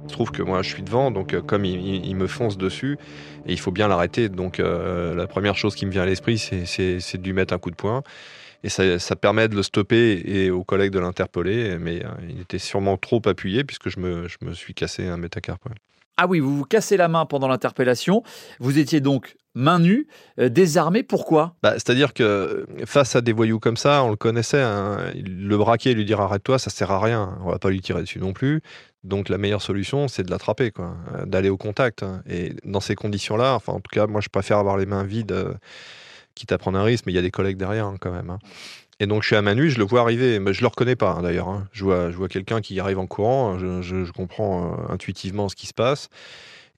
Il 0.04 0.08
se 0.10 0.14
trouve 0.14 0.32
que 0.32 0.42
moi 0.42 0.62
je 0.62 0.70
suis 0.70 0.82
devant, 0.82 1.10
donc 1.10 1.34
euh, 1.34 1.40
comme 1.40 1.64
il, 1.64 2.16
me 2.16 2.26
fonce 2.26 2.58
dessus, 2.58 2.98
il 3.46 3.60
faut 3.60 3.70
bien 3.70 3.86
l'arrêter. 3.86 4.28
Donc 4.28 4.58
euh, 4.58 5.14
la 5.14 5.26
première 5.26 5.56
chose 5.56 5.74
qui 5.74 5.86
me 5.86 5.92
vient 5.92 6.02
à 6.02 6.06
l'esprit, 6.06 6.38
c'est 6.38 7.16
de 7.16 7.24
lui 7.24 7.32
mettre 7.32 7.54
un 7.54 7.58
coup 7.58 7.70
de 7.70 7.76
poing. 7.76 8.02
Et 8.62 8.68
ça, 8.68 8.98
ça 8.98 9.16
permet 9.16 9.48
de 9.48 9.56
le 9.56 9.62
stopper 9.62 10.22
et 10.24 10.50
aux 10.50 10.64
collègues 10.64 10.92
de 10.92 10.98
l'interpeller, 10.98 11.78
mais 11.78 12.04
euh, 12.04 12.08
il 12.28 12.40
était 12.40 12.58
sûrement 12.58 12.96
trop 12.96 13.22
appuyé 13.26 13.64
puisque 13.64 13.88
je 13.88 14.00
me, 14.00 14.28
je 14.28 14.36
me 14.42 14.52
suis 14.52 14.74
cassé 14.74 15.06
un 15.06 15.16
métacarpe. 15.16 15.66
Ah 16.16 16.26
oui, 16.26 16.38
vous 16.40 16.54
vous 16.54 16.64
cassez 16.64 16.98
la 16.98 17.08
main 17.08 17.24
pendant 17.24 17.48
l'interpellation. 17.48 18.22
Vous 18.58 18.78
étiez 18.78 19.00
donc 19.00 19.36
main 19.54 19.78
nue, 19.78 20.06
euh, 20.38 20.50
désarmé. 20.50 21.02
Pourquoi? 21.02 21.54
Bah, 21.62 21.72
C'est-à-dire 21.74 22.12
que 22.12 22.66
face 22.84 23.16
à 23.16 23.22
des 23.22 23.32
voyous 23.32 23.58
comme 23.58 23.78
ça, 23.78 24.04
on 24.04 24.10
le 24.10 24.16
connaissait, 24.16 24.60
hein, 24.60 24.98
le 25.14 25.56
braquer 25.56 25.92
et 25.92 25.94
lui 25.94 26.04
dire 26.04 26.20
arrête-toi, 26.20 26.58
ça 26.58 26.68
sert 26.68 26.90
à 26.90 27.00
rien. 27.00 27.38
On 27.42 27.50
va 27.50 27.58
pas 27.58 27.70
lui 27.70 27.80
tirer 27.80 28.02
dessus 28.02 28.18
non 28.18 28.34
plus. 28.34 28.60
Donc 29.02 29.30
la 29.30 29.38
meilleure 29.38 29.62
solution, 29.62 30.08
c'est 30.08 30.22
de 30.22 30.30
l'attraper, 30.30 30.72
quoi, 30.72 30.94
euh, 31.14 31.24
d'aller 31.24 31.48
au 31.48 31.56
contact. 31.56 32.02
hein. 32.02 32.22
Et 32.28 32.52
dans 32.64 32.80
ces 32.80 32.94
conditions-là, 32.94 33.54
enfin 33.54 33.72
en 33.72 33.80
tout 33.80 33.90
cas, 33.90 34.06
moi 34.06 34.20
je 34.20 34.28
préfère 34.28 34.58
avoir 34.58 34.76
les 34.76 34.84
mains 34.86 35.04
vides, 35.04 35.32
euh, 35.32 35.54
quitte 36.40 36.52
à 36.52 36.58
prendre 36.58 36.78
un 36.78 36.82
risque, 36.82 37.04
mais 37.06 37.12
il 37.12 37.16
y 37.16 37.18
a 37.18 37.22
des 37.22 37.30
collègues 37.30 37.56
derrière 37.56 37.86
hein, 37.86 37.96
quand 38.00 38.12
même. 38.12 38.30
hein. 38.30 38.38
Et 38.98 39.06
donc 39.06 39.22
je 39.22 39.28
suis 39.28 39.36
à 39.36 39.42
main 39.42 39.54
nue, 39.54 39.70
je 39.70 39.78
le 39.78 39.84
vois 39.84 40.00
arriver, 40.02 40.38
mais 40.40 40.52
je 40.52 40.60
le 40.60 40.66
reconnais 40.66 40.96
pas 40.96 41.12
hein, 41.12 41.22
d'ailleurs. 41.22 41.48
hein. 41.48 41.68
Je 41.72 41.84
vois, 41.84 42.10
je 42.10 42.16
vois 42.16 42.28
quelqu'un 42.28 42.60
qui 42.60 42.78
arrive 42.80 42.98
en 42.98 43.06
courant, 43.06 43.58
je, 43.58 43.80
je- 43.82 44.04
je 44.04 44.12
comprends 44.12 44.72
euh, 44.74 44.92
intuitivement 44.92 45.48
ce 45.48 45.56
qui 45.56 45.66
se 45.66 45.74
passe. 45.74 46.08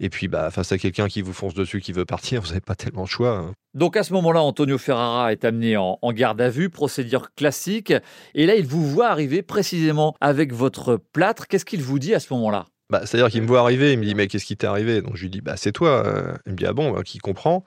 Et 0.00 0.08
puis 0.08 0.26
bah, 0.28 0.50
face 0.50 0.72
à 0.72 0.78
quelqu'un 0.78 1.06
qui 1.08 1.22
vous 1.22 1.32
fonce 1.32 1.54
dessus, 1.54 1.80
qui 1.80 1.92
veut 1.92 2.04
partir, 2.04 2.40
vous 2.42 2.48
n'avez 2.48 2.60
pas 2.60 2.74
tellement 2.74 3.02
le 3.02 3.08
choix. 3.08 3.36
hein. 3.38 3.52
Donc 3.74 3.96
à 3.96 4.02
ce 4.02 4.12
moment-là, 4.12 4.42
Antonio 4.42 4.78
Ferrara 4.78 5.32
est 5.32 5.44
amené 5.44 5.76
en, 5.76 5.98
en 6.02 6.12
garde 6.12 6.40
à 6.40 6.48
vue, 6.50 6.70
procédure 6.70 7.32
classique. 7.34 7.92
Et 8.34 8.46
là, 8.46 8.54
il 8.56 8.66
vous 8.66 8.86
voit 8.86 9.08
arriver 9.08 9.42
précisément 9.42 10.14
avec 10.20 10.52
votre 10.52 10.96
plâtre. 11.12 11.46
Qu'est-ce 11.48 11.64
qu'il 11.64 11.82
vous 11.82 11.98
dit 11.98 12.14
à 12.14 12.20
ce 12.20 12.32
moment-là? 12.34 12.66
Bah, 12.90 13.02
C'est-à-dire 13.06 13.30
qu'il 13.30 13.40
me 13.42 13.46
voit 13.46 13.60
arriver, 13.60 13.92
il 13.94 13.98
me 13.98 14.04
dit 14.04 14.14
mais 14.14 14.26
qu'est-ce 14.26 14.44
qui 14.44 14.56
t'est 14.56 14.66
arrivé? 14.66 15.00
Donc 15.02 15.16
je 15.16 15.22
lui 15.22 15.30
dis 15.30 15.40
bah 15.40 15.56
c'est 15.56 15.72
toi. 15.72 16.04
euh. 16.06 16.34
Il 16.46 16.52
me 16.52 16.56
dit 16.58 16.66
ah 16.66 16.72
bon, 16.74 16.90
bah, 16.92 17.02
qui 17.02 17.18
comprend? 17.18 17.64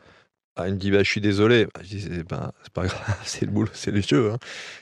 Ah, 0.57 0.67
Il 0.69 0.75
me 0.75 0.79
dit 0.79 0.89
bah 0.91 1.03
je 1.03 1.09
suis 1.09 1.21
désolé. 1.21 1.65
Bah, 1.65 1.81
je 1.83 1.87
dis 1.89 2.01
c'est 2.01 2.13
c'est 2.13 2.23
pas 2.27 2.51
grave, 2.75 3.17
c'est 3.25 3.45
le 3.45 3.51
boulot, 3.51 3.69
c'est 3.73 3.91
le 3.91 4.01
jeu. 4.01 4.31
hein. 4.31 4.37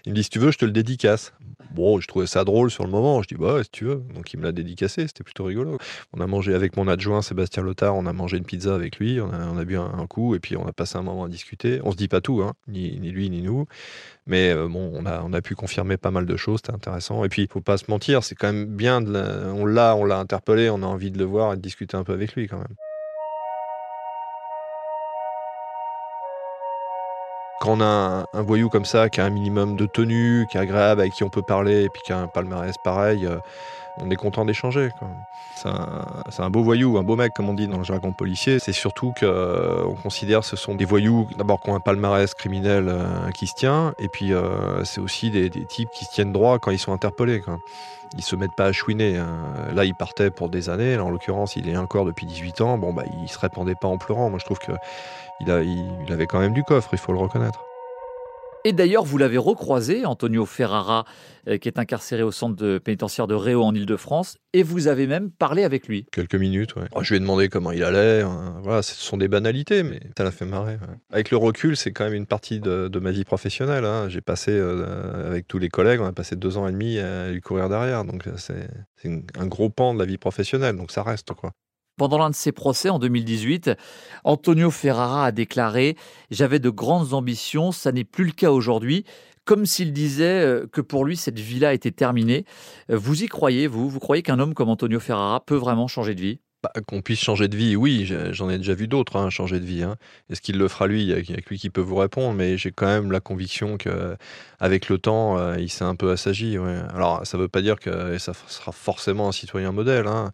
Il 0.06 0.12
me 0.12 0.16
dit 0.16 0.24
si 0.24 0.30
tu 0.30 0.40
veux 0.40 0.52
je 0.52 0.58
te 0.58 0.66
le 0.66 0.72
dédicace. 0.72 1.34
Bon, 1.74 2.00
je 2.00 2.08
trouvais 2.08 2.28
ça 2.28 2.44
drôle 2.44 2.70
sur 2.70 2.84
le 2.84 2.92
moment. 2.92 3.24
Je 3.24 3.28
dis 3.30 3.36
bah 3.36 3.64
si 3.64 3.70
tu 3.72 3.86
veux. 3.86 4.04
Donc 4.14 4.32
il 4.34 4.40
me 4.40 4.44
l'a 4.44 4.52
dédicacé, 4.52 5.08
c'était 5.08 5.24
plutôt 5.24 5.46
rigolo. 5.46 5.80
On 6.14 6.22
a 6.22 6.28
mangé 6.28 6.54
avec 6.54 6.78
mon 6.78 6.88
adjoint 6.88 7.24
Sébastien 7.24 7.64
Lothar, 7.64 7.96
on 7.96 8.06
a 8.06 8.14
mangé 8.14 8.38
une 8.38 8.46
pizza 8.46 8.76
avec 8.76 8.98
lui, 9.00 9.20
on 9.20 9.32
a, 9.32 9.60
a 9.60 9.66
bu 9.66 9.78
un, 9.78 10.06
coup 10.08 10.36
et 10.36 10.40
puis 10.40 10.56
on 10.56 10.68
a 10.68 10.72
passé 10.74 10.98
un 10.98 11.02
moment 11.02 11.24
à 11.26 11.30
discuter. 11.30 11.80
On 11.84 11.92
se 11.92 11.98
dit 11.98 12.08
pas 12.08 12.22
tout, 12.22 12.44
hein, 12.44 12.54
ni, 12.68 12.92
lui 13.00 13.32
ni 13.32 13.42
nous. 13.42 13.66
Mais 14.28 14.52
euh, 14.52 14.68
bon, 14.68 14.92
on 14.94 15.06
a, 15.08 15.22
on 15.24 15.34
a 15.34 15.42
pu 15.42 15.56
confirmer 15.56 15.98
pas 15.98 16.12
mal 16.12 16.26
de 16.28 16.38
choses, 16.38 16.60
c'était 16.64 16.74
intéressant. 16.76 17.24
Et 17.26 17.30
puis, 17.30 17.42
il 17.44 17.48
faut 17.50 17.62
pas 17.62 17.78
se 17.78 17.86
mentir, 17.90 18.24
c'est 18.24 18.36
quand 18.36 18.54
même 18.54 18.66
bien, 18.68 19.04
on 19.04 19.66
l'a, 19.66 19.96
on 19.96 20.06
l'a 20.06 20.18
interpellé, 20.20 20.70
on 20.70 20.84
a 20.84 20.86
envie 20.86 21.12
de 21.12 21.18
le 21.18 21.26
voir 21.26 21.54
et 21.54 21.56
de 21.58 21.62
discuter 21.62 21.98
un 21.98 22.04
peu 22.04 22.14
avec 22.14 22.36
lui 22.36 22.48
quand 22.48 22.58
même. 22.60 22.76
Quand 27.64 27.78
on 27.78 27.82
a 27.82 28.26
un, 28.34 28.42
voyou 28.42 28.68
comme 28.68 28.84
ça, 28.84 29.10
qui 29.10 29.22
a 29.22 29.24
un 29.24 29.30
minimum 29.30 29.78
de 29.78 29.86
tenue, 29.86 30.48
qui 30.52 30.58
est 30.58 30.60
agréable, 30.60 31.00
avec 31.00 31.14
qui 31.14 31.24
on 31.24 31.30
peut 31.30 31.42
parler, 31.42 31.84
et 31.84 31.90
puis 31.90 32.02
qui 32.02 32.12
a 32.12 32.20
un 32.20 32.28
palmarès 32.28 32.78
pareil, 32.78 33.26
euh, 33.26 33.38
on 34.02 34.10
est 34.10 34.16
content 34.16 34.46
d'échanger. 34.46 34.90
C'est 35.56 35.70
un, 35.70 36.06
un 36.40 36.50
beau 36.50 36.64
voyou, 36.64 36.98
un 36.98 37.04
beau 37.04 37.16
mec, 37.16 37.34
comme 37.34 37.50
on 37.50 37.54
dit 37.54 37.68
dans 37.68 37.78
le 37.78 37.84
jargon 37.84 38.12
policier. 38.12 38.60
C'est 38.60 38.74
surtout 38.74 39.14
qu'on 39.20 39.96
considère 40.02 40.42
que 40.42 40.46
ce 40.46 40.56
sont 40.56 40.76
des 40.76 40.86
voyous, 40.86 41.28
d'abord, 41.38 41.62
qui 41.62 41.70
ont 41.70 41.76
un 41.76 41.80
palmarès 41.80 42.34
criminel 42.34 42.88
euh, 42.90 43.30
qui 43.32 43.48
se 43.48 43.54
tient, 43.54 43.94
et 44.00 44.08
puis 44.08 44.34
euh, 44.34 44.84
c'est 44.84 45.00
aussi 45.00 45.30
des, 45.30 45.50
types 45.50 45.90
qui 45.92 46.06
se 46.06 46.12
tiennent 46.12 46.34
droit 46.34 46.60
quand 46.60 46.72
ils 46.72 46.80
sont 46.80 46.94
interpellés. 46.94 47.40
Quoi. 47.42 47.60
Ils 48.18 48.24
se 48.24 48.36
mettent 48.36 48.56
pas 48.56 48.66
à 48.66 48.72
chouiner. 48.72 49.18
hein. 49.18 49.28
Là, 49.74 49.86
il 49.86 49.96
partait 49.96 50.30
pour 50.30 50.50
des 50.50 50.70
années. 50.70 50.96
Là, 50.96 51.04
en 51.04 51.10
l'occurrence, 51.10 51.56
il 51.56 51.68
est 51.68 51.78
encore 51.78 52.06
depuis 52.06 52.26
18 52.26 52.62
ans. 52.62 52.78
Bon, 52.78 52.94
bah, 52.94 53.04
il 53.22 53.28
se 53.28 53.40
répandait 53.40 53.76
pas 53.76 53.88
en 53.88 53.98
pleurant. 53.98 54.30
Moi, 54.30 54.40
je 54.40 54.46
trouve 54.46 54.60
que 54.60 54.72
il, 55.40 55.50
a, 55.50 55.62
il, 55.64 55.92
il 56.06 56.14
avait 56.14 56.28
quand 56.28 56.40
même 56.40 56.54
du 56.54 56.64
coffre, 56.64 56.90
il 56.94 57.00
faut 57.00 57.12
le 57.12 57.20
reconnaître. 57.20 57.60
Et 58.66 58.72
d'ailleurs, 58.72 59.04
vous 59.04 59.18
l'avez 59.18 59.38
recroisé, 59.38 60.06
Antonio 60.06 60.46
Ferrara, 60.46 61.04
euh, 61.50 61.58
qui 61.58 61.68
est 61.68 61.78
incarcéré 61.80 62.24
au 62.24 62.32
centre 62.32 62.56
de 62.56 62.78
pénitentiaire 62.78 63.28
de 63.28 63.36
Réau 63.36 63.62
en 63.62 63.76
Ile-de-France, 63.76 64.38
et 64.54 64.64
vous 64.64 64.88
avez 64.88 65.06
même 65.06 65.32
parlé 65.32 65.66
avec 65.66 65.88
lui. 65.90 66.06
Quelques 66.14 66.36
minutes, 66.36 66.76
ouais. 66.78 66.86
Oh, 66.96 67.04
je 67.04 67.10
lui 67.10 67.18
ai 67.18 67.20
demandé 67.20 67.50
comment 67.50 67.72
il 67.72 67.84
allait. 67.84 68.22
hein. 68.22 68.62
Voilà, 68.64 68.82
ce 68.82 68.96
sont 68.96 69.18
des 69.18 69.28
banalités, 69.28 69.84
mais 69.84 70.00
ça 70.18 70.24
l'a 70.24 70.32
fait 70.32 70.46
marrer. 70.46 70.76
ouais. 70.76 70.96
Avec 71.12 71.30
le 71.30 71.36
recul, 71.36 71.76
c'est 71.76 71.92
quand 71.92 72.06
même 72.06 72.14
une 72.14 72.26
partie 72.26 72.62
de, 72.62 72.88
de 72.88 73.00
ma 73.00 73.12
vie 73.12 73.26
professionnelle. 73.26 73.84
hein. 73.84 74.08
J'ai 74.08 74.22
passé, 74.22 74.52
euh, 74.52 75.28
avec 75.28 75.46
tous 75.48 75.60
les 75.60 75.68
collègues, 75.70 76.00
on 76.00 76.06
a 76.06 76.14
passé 76.14 76.38
deux 76.38 76.58
ans 76.58 76.66
et 76.66 76.72
demi 76.72 77.00
à 77.00 77.32
lui 77.32 77.42
courir 77.42 77.68
derrière. 77.68 78.06
Donc, 78.06 78.28
euh, 78.28 78.34
c'est 78.38 78.70
un 79.38 79.48
gros 79.48 79.70
pan 79.70 79.94
de 79.94 80.00
la 80.00 80.06
vie 80.06 80.18
professionnelle. 80.18 80.78
Donc, 80.78 80.92
ça 80.92 81.04
reste, 81.04 81.34
quoi. 81.34 81.52
Pendant 81.98 82.18
l'un 82.18 82.30
de 82.30 82.36
ses 82.36 82.52
procès 82.52 82.90
en 82.90 82.98
2018, 83.00 83.72
Antonio 84.24 84.72
Ferrara 84.72 85.26
a 85.28 85.32
déclaré 85.32 85.96
J'avais 86.32 86.60
de 86.60 86.70
grandes 86.70 87.14
ambitions, 87.14 87.72
ça 87.72 87.92
n'est 87.92 88.04
plus 88.04 88.26
le 88.26 88.32
cas 88.32 88.52
aujourd'hui. 88.52 89.06
Comme 89.46 89.66
s'il 89.66 89.92
disait 89.92 90.42
euh, 90.42 90.66
que 90.72 90.80
pour 90.80 91.04
lui, 91.06 91.18
cette 91.18 91.38
vie-là 91.40 91.74
était 91.74 91.92
terminée. 91.92 92.46
Euh, 92.90 92.98
Vous 92.98 93.24
y 93.24 93.28
croyez, 93.28 93.68
vous? 93.68 93.90
Vous 93.90 94.00
croyez 94.00 94.24
qu'un 94.24 94.40
homme 94.40 94.54
comme 94.54 94.70
Antonio 94.70 95.00
Ferrara 95.02 95.42
peut 95.46 95.56
vraiment 95.58 95.88
changer 95.88 96.16
de 96.16 96.22
vie? 96.22 96.40
Bah, 96.64 96.72
qu'on 96.88 97.02
puisse 97.02 97.20
changer 97.20 97.50
de 97.50 97.58
vie, 97.58 97.76
oui, 97.76 98.10
j'en 98.32 98.50
ai 98.50 98.58
déjà 98.58 98.74
vu 98.74 98.88
d'autres 98.88 99.18
hein, 99.18 99.30
changer 99.30 99.60
de 99.60 99.66
vie. 99.66 99.84
hein. 99.84 99.98
Est-ce 100.30 100.40
qu'il 100.40 100.58
le 100.58 100.70
fera 100.70 100.88
lui? 100.88 101.02
Il 101.04 101.10
y 101.10 101.14
a- 101.14 101.22
que 101.22 101.50
lui 101.50 101.60
qui 101.60 101.70
peut 101.70 101.82
vous 101.82 101.98
répondre, 101.98 102.34
mais 102.34 102.58
j'ai 102.58 102.72
quand 102.72 102.86
même 102.86 103.12
la 103.12 103.20
conviction 103.20 103.76
que 103.78 104.16
avec 104.62 104.88
le 104.88 104.98
temps, 104.98 105.38
euh, 105.38 105.58
il 105.60 105.70
s'est 105.70 105.84
un 105.84 105.96
peu 105.96 106.10
assagi. 106.12 106.56
Alors, 106.94 107.28
ça 107.28 107.38
ne 107.38 107.42
veut 107.42 107.50
pas 107.50 107.62
dire 107.62 107.78
que 107.82 108.18
ça 108.18 108.32
sera 108.48 108.72
forcément 108.72 109.28
un 109.28 109.34
citoyen 109.34 109.74
modèle, 109.74 110.08
hein, 110.08 110.32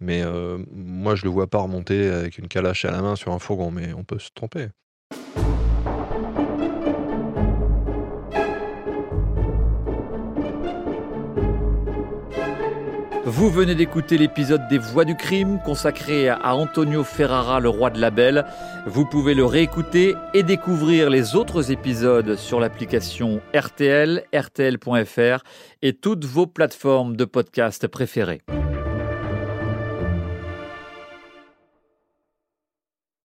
mais 0.00 0.22
euh, 0.22 0.58
moi, 0.72 1.14
je 1.14 1.24
le 1.24 1.30
vois 1.30 1.46
pas 1.46 1.58
remonter 1.58 2.08
avec 2.08 2.38
une 2.38 2.48
calache 2.48 2.84
à 2.84 2.90
la 2.90 3.02
main 3.02 3.16
sur 3.16 3.32
un 3.32 3.38
fourgon, 3.38 3.70
mais 3.70 3.92
on 3.94 4.04
peut 4.04 4.18
se 4.18 4.30
tromper. 4.34 4.68
Vous 13.28 13.50
venez 13.50 13.74
d'écouter 13.74 14.18
l'épisode 14.18 14.68
des 14.68 14.78
Voix 14.78 15.04
du 15.04 15.16
crime 15.16 15.58
consacré 15.64 16.28
à 16.28 16.54
Antonio 16.54 17.02
Ferrara, 17.02 17.58
le 17.58 17.68
roi 17.68 17.90
de 17.90 18.00
la 18.00 18.12
belle. 18.12 18.46
Vous 18.86 19.04
pouvez 19.04 19.34
le 19.34 19.44
réécouter 19.44 20.14
et 20.32 20.44
découvrir 20.44 21.10
les 21.10 21.34
autres 21.34 21.72
épisodes 21.72 22.36
sur 22.36 22.60
l'application 22.60 23.40
RTL, 23.52 24.22
RTL.fr 24.32 25.42
et 25.82 25.92
toutes 25.92 26.24
vos 26.24 26.46
plateformes 26.46 27.16
de 27.16 27.24
podcast 27.24 27.88
préférées. 27.88 28.42